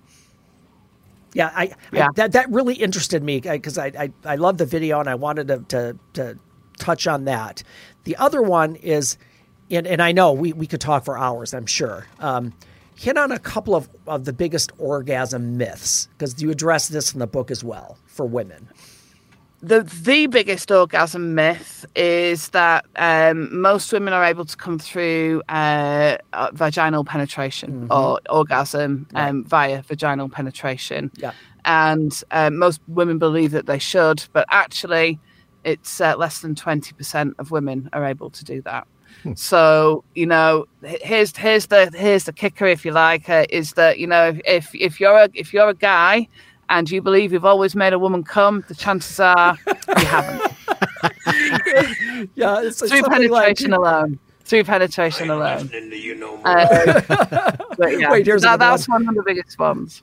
Yeah, 1.35 1.51
I, 1.55 1.73
Yeah. 1.93 2.07
I 2.07 2.13
that 2.17 2.33
that 2.33 2.51
really 2.51 2.75
interested 2.75 3.23
me 3.23 3.41
because 3.41 3.79
I, 3.79 3.87
I 3.99 4.13
I 4.25 4.37
love 4.37 4.59
the 4.59 4.67
video 4.67 5.01
and 5.01 5.09
I 5.09 5.15
wanted 5.15 5.49
to, 5.49 5.59
to 5.69 5.99
to 6.15 6.39
touch 6.79 7.07
on 7.07 7.25
that. 7.25 7.63
The 8.05 8.17
other 8.17 8.43
one 8.43 8.77
is, 8.77 9.19
and 9.71 9.87
and 9.87 10.01
I 10.03 10.13
know 10.13 10.33
we 10.33 10.53
we 10.53 10.67
could 10.67 10.81
talk 10.81 11.05
for 11.05 11.19
hours. 11.19 11.55
I'm 11.55 11.67
sure. 11.67 12.07
Um, 12.21 12.53
hit 12.95 13.17
on 13.17 13.31
a 13.31 13.39
couple 13.39 13.77
of, 13.77 13.89
of 14.07 14.25
the 14.25 14.33
biggest 14.33 14.73
orgasm 14.79 15.57
myths 15.57 16.09
because 16.19 16.43
you 16.43 16.51
address 16.51 16.89
this 16.89 17.13
in 17.13 17.21
the 17.21 17.27
book 17.27 17.51
as 17.51 17.63
well 17.63 17.97
for 18.07 18.27
women. 18.27 18.69
the 19.61 19.83
the 20.03 20.27
biggest 20.27 20.71
orgasm 20.71 21.35
myth 21.35 21.85
is 21.97 22.51
that 22.51 22.87
um, 22.97 23.61
most 23.61 23.93
women 23.93 24.13
are 24.13 24.25
able 24.25 24.45
to 24.45 24.57
come 24.57 24.79
through 24.79 25.43
uh, 25.49 26.17
uh, 26.33 26.51
vaginal 26.53 27.05
penetration 27.05 27.89
or 27.91 28.21
orgasm 28.31 29.07
um, 29.15 29.45
via 29.45 29.83
vaginal 29.83 30.29
penetration. 30.29 31.11
Yeah. 31.17 31.33
And 31.65 32.23
um, 32.31 32.57
most 32.59 32.81
women 32.87 33.19
believe 33.19 33.51
that 33.51 33.67
they 33.67 33.79
should, 33.79 34.25
but 34.33 34.47
actually, 34.49 35.19
it's 35.65 36.01
uh, 36.01 36.17
less 36.17 36.41
than 36.41 36.55
twenty 36.55 36.93
percent 36.93 37.35
of 37.39 37.51
women 37.51 37.91
are 37.93 38.05
able 38.05 38.31
to 38.31 38.45
do 38.45 38.63
that. 38.63 38.87
So 39.35 40.05
you 40.15 40.27
know, 40.27 40.67
here's 40.83 41.37
here's 41.37 41.67
the 41.67 41.91
here's 41.95 42.25
the 42.25 42.33
kicker, 42.33 42.67
if 42.67 42.85
you 42.85 42.93
like, 42.93 43.29
uh, 43.29 43.47
is 43.51 43.73
that 43.73 43.99
you 43.99 44.07
know 44.07 44.39
if 44.45 44.71
if 44.75 45.01
you're 45.01 45.17
a 45.17 45.29
if 45.35 45.53
you're 45.53 45.69
a 45.69 45.75
guy 45.75 46.29
and 46.71 46.91
you 46.91 47.03
believe 47.03 47.33
you've 47.33 47.45
always 47.45 47.75
made 47.75 47.93
a 47.93 47.99
woman 47.99 48.23
come, 48.23 48.65
the 48.69 48.75
chances 48.75 49.19
are 49.21 49.57
you 49.67 50.07
haven't. 50.07 50.53
Yeah, 52.35 52.63
it's, 52.63 52.83
it's 52.83 52.91
Through 52.91 53.01
something 53.03 53.31
like- 53.31 53.45
penetration 53.45 53.73
alone. 53.73 54.19
Through 54.45 54.65
penetration 54.65 55.31
alone. 55.31 55.71
Uh, 56.45 57.01
but 57.79 57.99
yeah, 57.99 58.11
Wait, 58.11 58.27
here's 58.27 58.43
that, 58.43 58.55
another 58.55 58.73
that's 58.73 58.89
one 58.89 59.07
of 59.09 59.15
the 59.15 59.23
biggest 59.25 59.59
ones. 59.59 60.03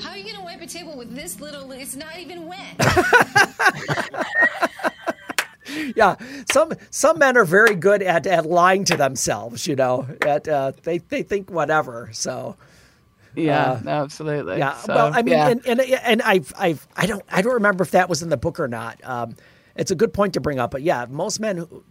How 0.00 0.10
are 0.10 0.16
you 0.16 0.30
gonna 0.30 0.44
wipe 0.44 0.60
a 0.60 0.66
table 0.66 0.96
with 0.96 1.14
this 1.14 1.40
little? 1.40 1.72
It's 1.72 1.96
not 1.96 2.16
even 2.18 2.46
wet. 2.46 2.76
yeah, 5.96 6.16
some 6.50 6.72
some 6.90 7.18
men 7.18 7.36
are 7.36 7.44
very 7.44 7.74
good 7.74 8.02
at, 8.02 8.26
at 8.26 8.46
lying 8.46 8.84
to 8.84 8.96
themselves. 8.96 9.66
You 9.66 9.76
know, 9.76 10.06
at 10.22 10.48
uh, 10.48 10.72
they 10.82 10.98
they 10.98 11.22
think 11.22 11.50
whatever. 11.50 12.10
So 12.12 12.56
Yeah, 13.34 13.80
Uh, 13.84 13.88
absolutely. 13.88 14.58
yeah. 14.58 14.76
So, 14.78 14.94
well, 14.94 15.12
I 15.14 15.22
mean, 15.22 15.34
yeah. 15.34 15.48
and 15.48 15.66
and 15.66 15.80
and 15.80 16.22
I've 16.22 16.52
I've 16.58 16.86
I 16.96 17.06
don't 17.06 17.22
I 17.30 17.42
don't 17.42 17.54
remember 17.54 17.82
if 17.82 17.92
that 17.92 18.08
was 18.08 18.22
in 18.22 18.28
the 18.30 18.36
book 18.36 18.58
or 18.60 18.68
not. 18.68 19.00
Um, 19.04 19.36
it's 19.76 19.90
a 19.90 19.94
good 19.94 20.12
point 20.12 20.34
to 20.34 20.40
bring 20.40 20.58
up, 20.58 20.70
but 20.72 20.82
yeah, 20.82 21.06
most 21.08 21.38
men. 21.40 21.58
Who, 21.58 21.84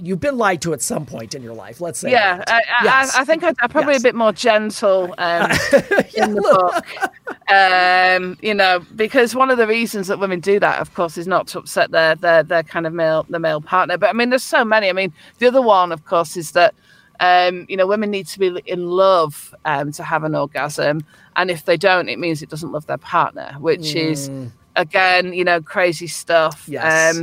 You've 0.00 0.20
been 0.20 0.38
lied 0.38 0.62
to 0.62 0.72
at 0.72 0.80
some 0.82 1.04
point 1.06 1.34
in 1.34 1.42
your 1.42 1.54
life. 1.54 1.80
Let's 1.80 1.98
say. 2.00 2.10
Yeah. 2.10 2.42
I, 2.46 2.54
I, 2.56 2.84
Yes. 2.84 3.14
I 3.14 3.24
think 3.24 3.44
I, 3.44 3.52
I'm 3.60 3.68
probably 3.68 3.92
Yes. 3.92 4.02
a 4.02 4.04
bit 4.04 4.14
more 4.14 4.32
gentle 4.32 5.14
um, 5.18 5.50
in 6.16 6.34
the 6.34 6.40
book. 6.40 7.50
Um, 7.50 8.38
you 8.42 8.54
know, 8.54 8.80
because 8.96 9.34
one 9.34 9.50
of 9.50 9.58
the 9.58 9.66
reasons 9.66 10.08
that 10.08 10.18
women 10.18 10.40
do 10.40 10.58
that, 10.60 10.80
of 10.80 10.94
course, 10.94 11.18
is 11.18 11.26
not 11.26 11.46
to 11.48 11.58
upset 11.58 11.90
their 11.90 12.14
their 12.14 12.42
their 12.42 12.62
kind 12.62 12.86
of 12.86 12.92
male 12.92 13.26
the 13.28 13.38
male 13.38 13.60
partner. 13.60 13.98
But 13.98 14.10
I 14.10 14.12
mean, 14.12 14.30
there's 14.30 14.42
so 14.44 14.64
many. 14.64 14.88
I 14.88 14.92
mean, 14.92 15.12
the 15.38 15.46
other 15.48 15.62
one, 15.62 15.92
of 15.92 16.04
course, 16.04 16.36
is 16.36 16.52
that 16.52 16.74
um, 17.20 17.66
you 17.68 17.76
know 17.76 17.86
women 17.86 18.10
need 18.10 18.26
to 18.28 18.38
be 18.38 18.60
in 18.66 18.86
love 18.86 19.54
um, 19.64 19.92
to 19.92 20.02
have 20.02 20.24
an 20.24 20.34
orgasm, 20.34 21.04
and 21.36 21.50
if 21.50 21.64
they 21.64 21.76
don't, 21.76 22.08
it 22.08 22.18
means 22.18 22.42
it 22.42 22.48
doesn't 22.48 22.72
love 22.72 22.86
their 22.86 22.98
partner, 22.98 23.54
which 23.58 23.94
is 23.94 24.30
again, 24.76 25.32
you 25.32 25.44
know, 25.44 25.60
crazy 25.60 26.06
stuff. 26.06 26.64
Yes. 26.68 27.18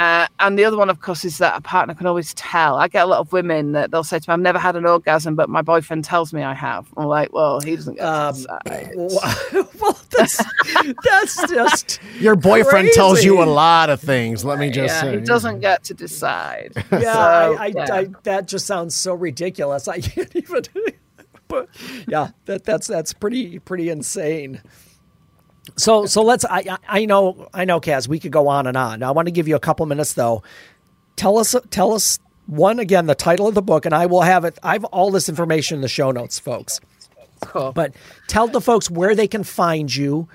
Uh, 0.00 0.26
and 0.38 0.58
the 0.58 0.64
other 0.64 0.78
one, 0.78 0.88
of 0.88 1.00
course, 1.02 1.26
is 1.26 1.36
that 1.38 1.54
a 1.58 1.60
partner 1.60 1.92
can 1.94 2.06
always 2.06 2.32
tell. 2.32 2.76
I 2.76 2.88
get 2.88 3.04
a 3.04 3.06
lot 3.06 3.18
of 3.20 3.32
women 3.34 3.72
that 3.72 3.90
they'll 3.90 4.02
say 4.02 4.18
to 4.18 4.30
me, 4.30 4.32
"I've 4.32 4.40
never 4.40 4.58
had 4.58 4.74
an 4.74 4.86
orgasm, 4.86 5.34
but 5.34 5.50
my 5.50 5.60
boyfriend 5.60 6.04
tells 6.06 6.32
me 6.32 6.42
I 6.42 6.54
have." 6.54 6.86
I'm 6.96 7.04
like, 7.04 7.34
"Well, 7.34 7.60
he 7.60 7.76
doesn't 7.76 7.96
get 7.96 8.04
Um, 8.06 8.34
to 8.34 8.40
decide." 8.40 8.92
well, 9.78 9.98
that's 10.16 10.42
that's 11.04 11.48
just 11.50 12.00
Your 12.18 12.34
boyfriend 12.34 12.88
tells 12.94 13.22
you 13.22 13.42
a 13.42 13.44
lot 13.44 13.90
of 13.90 14.00
things. 14.00 14.42
Let 14.42 14.58
me 14.58 14.70
just 14.70 14.94
Yeah, 14.94 15.00
say. 15.02 15.18
he 15.18 15.24
doesn't 15.24 15.60
get 15.60 15.84
to 15.84 15.94
decide. 15.94 16.72
yeah, 16.92 17.00
So, 17.00 17.10
I, 17.10 17.56
I, 17.60 17.66
yeah. 17.66 17.86
I, 17.94 18.08
that 18.22 18.48
just 18.48 18.66
sounds 18.66 18.96
so 18.96 19.12
ridiculous. 19.14 19.86
I 19.96 20.00
can't 20.00 20.34
even. 20.34 20.62
but 21.46 21.68
yeah, 22.08 22.28
that 22.46 22.64
that's 22.64 22.86
that's 22.86 23.12
pretty 23.12 23.58
pretty 23.58 23.90
insane. 23.90 24.62
So 25.76 26.06
so 26.06 26.22
let's. 26.22 26.44
I 26.44 26.78
I- 26.88 27.04
know 27.04 27.48
I 27.54 27.64
know, 27.64 27.80
Kaz. 27.80 28.08
We 28.08 28.18
could 28.18 28.32
go 28.32 28.48
on 28.48 28.66
and 28.66 28.76
on. 28.76 29.02
I 29.02 29.10
want 29.10 29.26
to 29.26 29.32
give 29.32 29.48
you 29.48 29.56
a 29.56 29.60
couple 29.60 29.86
minutes 29.86 30.14
though. 30.14 30.42
Tell 31.16 31.38
us 31.38 31.54
tell 31.70 31.92
us 31.92 32.18
one 32.46 32.78
again 32.78 33.06
the 33.06 33.14
title 33.14 33.46
of 33.46 33.54
the 33.54 33.62
book, 33.62 33.84
and 33.86 33.94
I 33.94 34.06
will 34.06 34.22
have 34.22 34.44
it. 34.44 34.58
I 34.62 34.72
have 34.72 34.84
all 34.84 35.10
this 35.10 35.28
information 35.28 35.76
in 35.76 35.82
the 35.82 35.88
show 35.88 36.10
notes, 36.10 36.38
folks. 36.38 36.80
Cool. 37.42 37.72
But 37.72 37.94
tell 38.26 38.48
the 38.48 38.60
folks 38.60 38.90
where 38.90 39.14
they 39.14 39.28
can 39.28 39.44
find 39.44 39.94
you, 39.94 40.28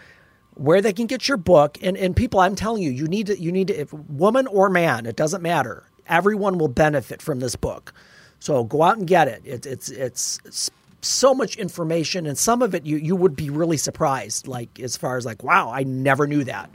where 0.55 0.81
they 0.81 0.93
can 0.93 1.05
get 1.07 1.27
your 1.27 1.37
book, 1.37 1.77
and 1.81 1.97
and 1.97 2.15
people, 2.15 2.39
I'm 2.39 2.55
telling 2.55 2.81
you, 2.83 2.91
you 2.91 3.07
need 3.07 3.27
to 3.27 3.39
you 3.39 3.51
need 3.51 3.67
to, 3.67 3.79
if 3.79 3.93
woman 3.93 4.47
or 4.47 4.69
man, 4.69 5.05
it 5.05 5.15
doesn't 5.15 5.41
matter. 5.41 5.83
Everyone 6.07 6.57
will 6.57 6.67
benefit 6.67 7.21
from 7.21 7.39
this 7.39 7.55
book. 7.55 7.93
So 8.39 8.63
go 8.63 8.83
out 8.83 8.97
and 8.97 9.07
get 9.07 9.27
it. 9.27 9.41
it 9.45 9.65
it's 9.65 9.89
it's 9.89 10.39
it's 10.45 10.71
so 11.05 11.33
much 11.33 11.55
information, 11.55 12.25
and 12.25 12.37
some 12.37 12.61
of 12.61 12.75
it 12.75 12.85
you 12.85 12.97
you 12.97 13.15
would 13.15 13.35
be 13.35 13.49
really 13.49 13.77
surprised. 13.77 14.47
Like 14.47 14.79
as 14.79 14.97
far 14.97 15.17
as 15.17 15.25
like, 15.25 15.43
wow, 15.43 15.71
I 15.71 15.83
never 15.83 16.27
knew 16.27 16.43
that. 16.43 16.69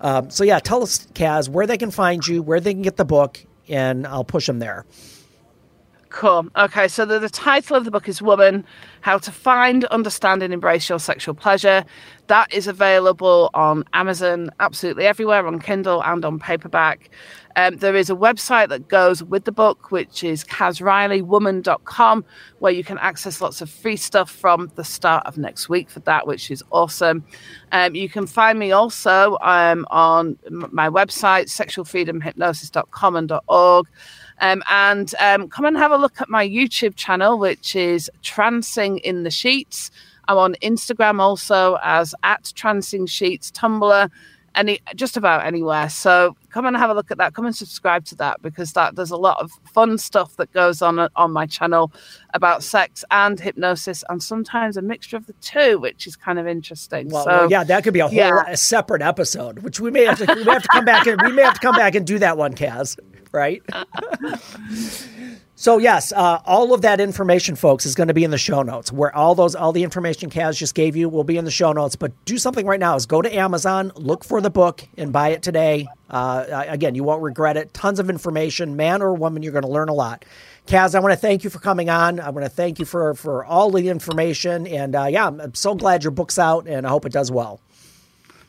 Um, 0.00 0.30
so 0.30 0.44
yeah, 0.44 0.60
tell 0.60 0.82
us, 0.82 1.06
Kaz, 1.14 1.48
where 1.48 1.66
they 1.66 1.76
can 1.76 1.90
find 1.90 2.26
you, 2.26 2.42
where 2.42 2.60
they 2.60 2.72
can 2.72 2.82
get 2.82 2.96
the 2.96 3.04
book, 3.04 3.44
and 3.68 4.06
I'll 4.06 4.24
push 4.24 4.46
them 4.46 4.60
there. 4.60 4.86
Cool. 6.10 6.48
Okay, 6.56 6.88
so 6.88 7.04
the, 7.04 7.18
the 7.18 7.28
title 7.28 7.76
of 7.76 7.84
the 7.84 7.90
book 7.90 8.08
is 8.08 8.22
Woman 8.22 8.64
How 9.02 9.18
to 9.18 9.30
Find, 9.30 9.84
Understand, 9.86 10.42
and 10.42 10.54
Embrace 10.54 10.88
Your 10.88 10.98
Sexual 10.98 11.34
Pleasure. 11.34 11.84
That 12.28 12.52
is 12.52 12.66
available 12.66 13.50
on 13.52 13.84
Amazon, 13.92 14.50
absolutely 14.58 15.04
everywhere, 15.06 15.46
on 15.46 15.60
Kindle 15.60 16.02
and 16.02 16.24
on 16.24 16.38
paperback. 16.38 17.10
Um, 17.56 17.76
there 17.78 17.96
is 17.96 18.08
a 18.08 18.14
website 18.14 18.68
that 18.68 18.88
goes 18.88 19.22
with 19.22 19.44
the 19.44 19.52
book, 19.52 19.90
which 19.90 20.22
is 20.22 20.44
kazrileywoman.com, 20.44 22.24
where 22.60 22.72
you 22.72 22.84
can 22.84 22.98
access 22.98 23.40
lots 23.40 23.60
of 23.60 23.68
free 23.68 23.96
stuff 23.96 24.30
from 24.30 24.70
the 24.76 24.84
start 24.84 25.26
of 25.26 25.36
next 25.36 25.68
week 25.68 25.90
for 25.90 26.00
that, 26.00 26.26
which 26.26 26.50
is 26.50 26.62
awesome. 26.70 27.24
Um, 27.72 27.94
you 27.94 28.08
can 28.08 28.26
find 28.26 28.58
me 28.58 28.72
also 28.72 29.36
um, 29.42 29.86
on 29.90 30.38
my 30.48 30.88
website, 30.88 31.48
sexualfreedomhypnosis.com 31.48 33.16
and 33.16 33.32
.org. 33.48 33.86
Um, 34.40 34.62
and 34.70 35.14
um, 35.20 35.48
come 35.48 35.64
and 35.64 35.76
have 35.76 35.90
a 35.90 35.96
look 35.96 36.20
at 36.20 36.28
my 36.28 36.46
YouTube 36.46 36.94
channel, 36.96 37.38
which 37.38 37.74
is 37.74 38.10
Trancing 38.22 39.00
in 39.00 39.24
the 39.24 39.30
Sheets. 39.30 39.90
I'm 40.28 40.36
on 40.36 40.54
Instagram 40.62 41.20
also 41.20 41.78
as 41.82 42.14
at 42.22 42.44
Trancing 42.54 43.08
Sheets, 43.08 43.50
Tumblr, 43.50 44.10
any 44.54 44.80
just 44.94 45.16
about 45.16 45.46
anywhere. 45.46 45.88
So 45.88 46.36
come 46.50 46.66
and 46.66 46.76
have 46.76 46.90
a 46.90 46.94
look 46.94 47.10
at 47.10 47.18
that. 47.18 47.34
Come 47.34 47.46
and 47.46 47.54
subscribe 47.54 48.04
to 48.06 48.14
that 48.16 48.42
because 48.42 48.72
that 48.72 48.96
there's 48.96 49.10
a 49.10 49.16
lot 49.16 49.38
of 49.40 49.50
fun 49.72 49.96
stuff 49.96 50.36
that 50.36 50.52
goes 50.52 50.82
on 50.82 50.98
on 51.16 51.30
my 51.32 51.46
channel 51.46 51.92
about 52.34 52.62
sex 52.62 53.04
and 53.10 53.38
hypnosis, 53.38 54.04
and 54.08 54.22
sometimes 54.22 54.76
a 54.76 54.82
mixture 54.82 55.16
of 55.16 55.26
the 55.26 55.32
two, 55.34 55.78
which 55.78 56.06
is 56.06 56.16
kind 56.16 56.38
of 56.38 56.46
interesting. 56.46 57.08
Well, 57.08 57.24
so 57.24 57.30
well, 57.30 57.50
yeah, 57.50 57.64
that 57.64 57.84
could 57.84 57.94
be 57.94 58.00
a 58.00 58.08
whole 58.08 58.14
yeah. 58.14 58.44
a 58.46 58.56
separate 58.56 59.02
episode, 59.02 59.60
which 59.60 59.80
we 59.80 59.90
may 59.90 60.04
have 60.04 60.18
to 60.18 60.34
we 60.34 60.44
may 60.44 60.52
have 60.52 60.62
to 60.62 60.68
come 60.68 60.84
back 60.84 61.06
and 61.06 61.20
we 61.22 61.32
may 61.32 61.42
have 61.42 61.54
to 61.54 61.60
come 61.60 61.76
back 61.76 61.94
and 61.94 62.06
do 62.06 62.18
that 62.18 62.36
one, 62.36 62.54
Kaz. 62.54 62.98
Right? 63.32 63.62
so 65.54 65.78
yes, 65.78 66.12
uh, 66.12 66.40
all 66.44 66.72
of 66.72 66.82
that 66.82 67.00
information, 67.00 67.56
folks, 67.56 67.86
is 67.86 67.94
going 67.94 68.08
to 68.08 68.14
be 68.14 68.24
in 68.24 68.30
the 68.30 68.38
show 68.38 68.62
notes. 68.62 68.92
Where 68.92 69.14
all 69.14 69.34
those, 69.34 69.54
all 69.54 69.72
the 69.72 69.82
information 69.82 70.30
Kaz 70.30 70.56
just 70.56 70.74
gave 70.74 70.96
you 70.96 71.08
will 71.08 71.24
be 71.24 71.36
in 71.36 71.44
the 71.44 71.50
show 71.50 71.72
notes. 71.72 71.96
But 71.96 72.12
do 72.24 72.38
something 72.38 72.66
right 72.66 72.80
now: 72.80 72.96
is 72.96 73.06
go 73.06 73.22
to 73.22 73.34
Amazon, 73.34 73.92
look 73.96 74.24
for 74.24 74.40
the 74.40 74.50
book, 74.50 74.84
and 74.96 75.12
buy 75.12 75.30
it 75.30 75.42
today. 75.42 75.86
Uh, 76.10 76.64
again, 76.68 76.94
you 76.94 77.04
won't 77.04 77.22
regret 77.22 77.56
it. 77.56 77.74
Tons 77.74 77.98
of 77.98 78.08
information, 78.08 78.76
man 78.76 79.02
or 79.02 79.12
woman, 79.14 79.42
you're 79.42 79.52
going 79.52 79.62
to 79.62 79.68
learn 79.68 79.88
a 79.88 79.94
lot. 79.94 80.24
Kaz, 80.68 80.94
I 80.94 81.00
want 81.00 81.12
to 81.12 81.18
thank 81.18 81.44
you 81.44 81.50
for 81.50 81.58
coming 81.60 81.88
on. 81.88 82.20
I 82.20 82.28
want 82.28 82.44
to 82.44 82.50
thank 82.50 82.78
you 82.78 82.84
for 82.84 83.14
for 83.14 83.44
all 83.44 83.70
the 83.70 83.88
information, 83.88 84.66
and 84.66 84.94
uh, 84.94 85.04
yeah, 85.04 85.26
I'm, 85.26 85.54
so 85.54 85.74
glad 85.74 86.04
your 86.04 86.10
book's 86.10 86.38
out, 86.38 86.66
and 86.66 86.86
I 86.86 86.90
hope 86.90 87.06
it 87.06 87.12
does 87.12 87.30
well. 87.30 87.60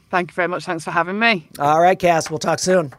Thank 0.09 0.31
you 0.31 0.35
very 0.35 0.47
much. 0.47 0.65
Thanks 0.65 0.83
for 0.83 0.91
having 0.91 1.17
me. 1.17 1.47
All 1.59 1.79
right, 1.79 1.97
Kaz, 1.97 2.29
we'll 2.29 2.39
talk 2.39 2.59
soon. 2.59 2.93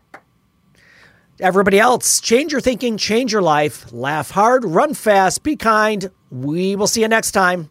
Everybody 1.40 1.80
else, 1.80 2.20
change 2.20 2.52
your 2.52 2.60
thinking, 2.60 2.98
change 2.98 3.32
your 3.32 3.40
life, 3.40 3.90
laugh 3.92 4.30
hard, 4.30 4.62
run 4.62 4.92
fast, 4.92 5.42
be 5.42 5.56
kind. 5.56 6.10
We 6.30 6.76
will 6.76 6.86
see 6.86 7.00
you 7.00 7.08
next 7.08 7.30
time. 7.30 7.70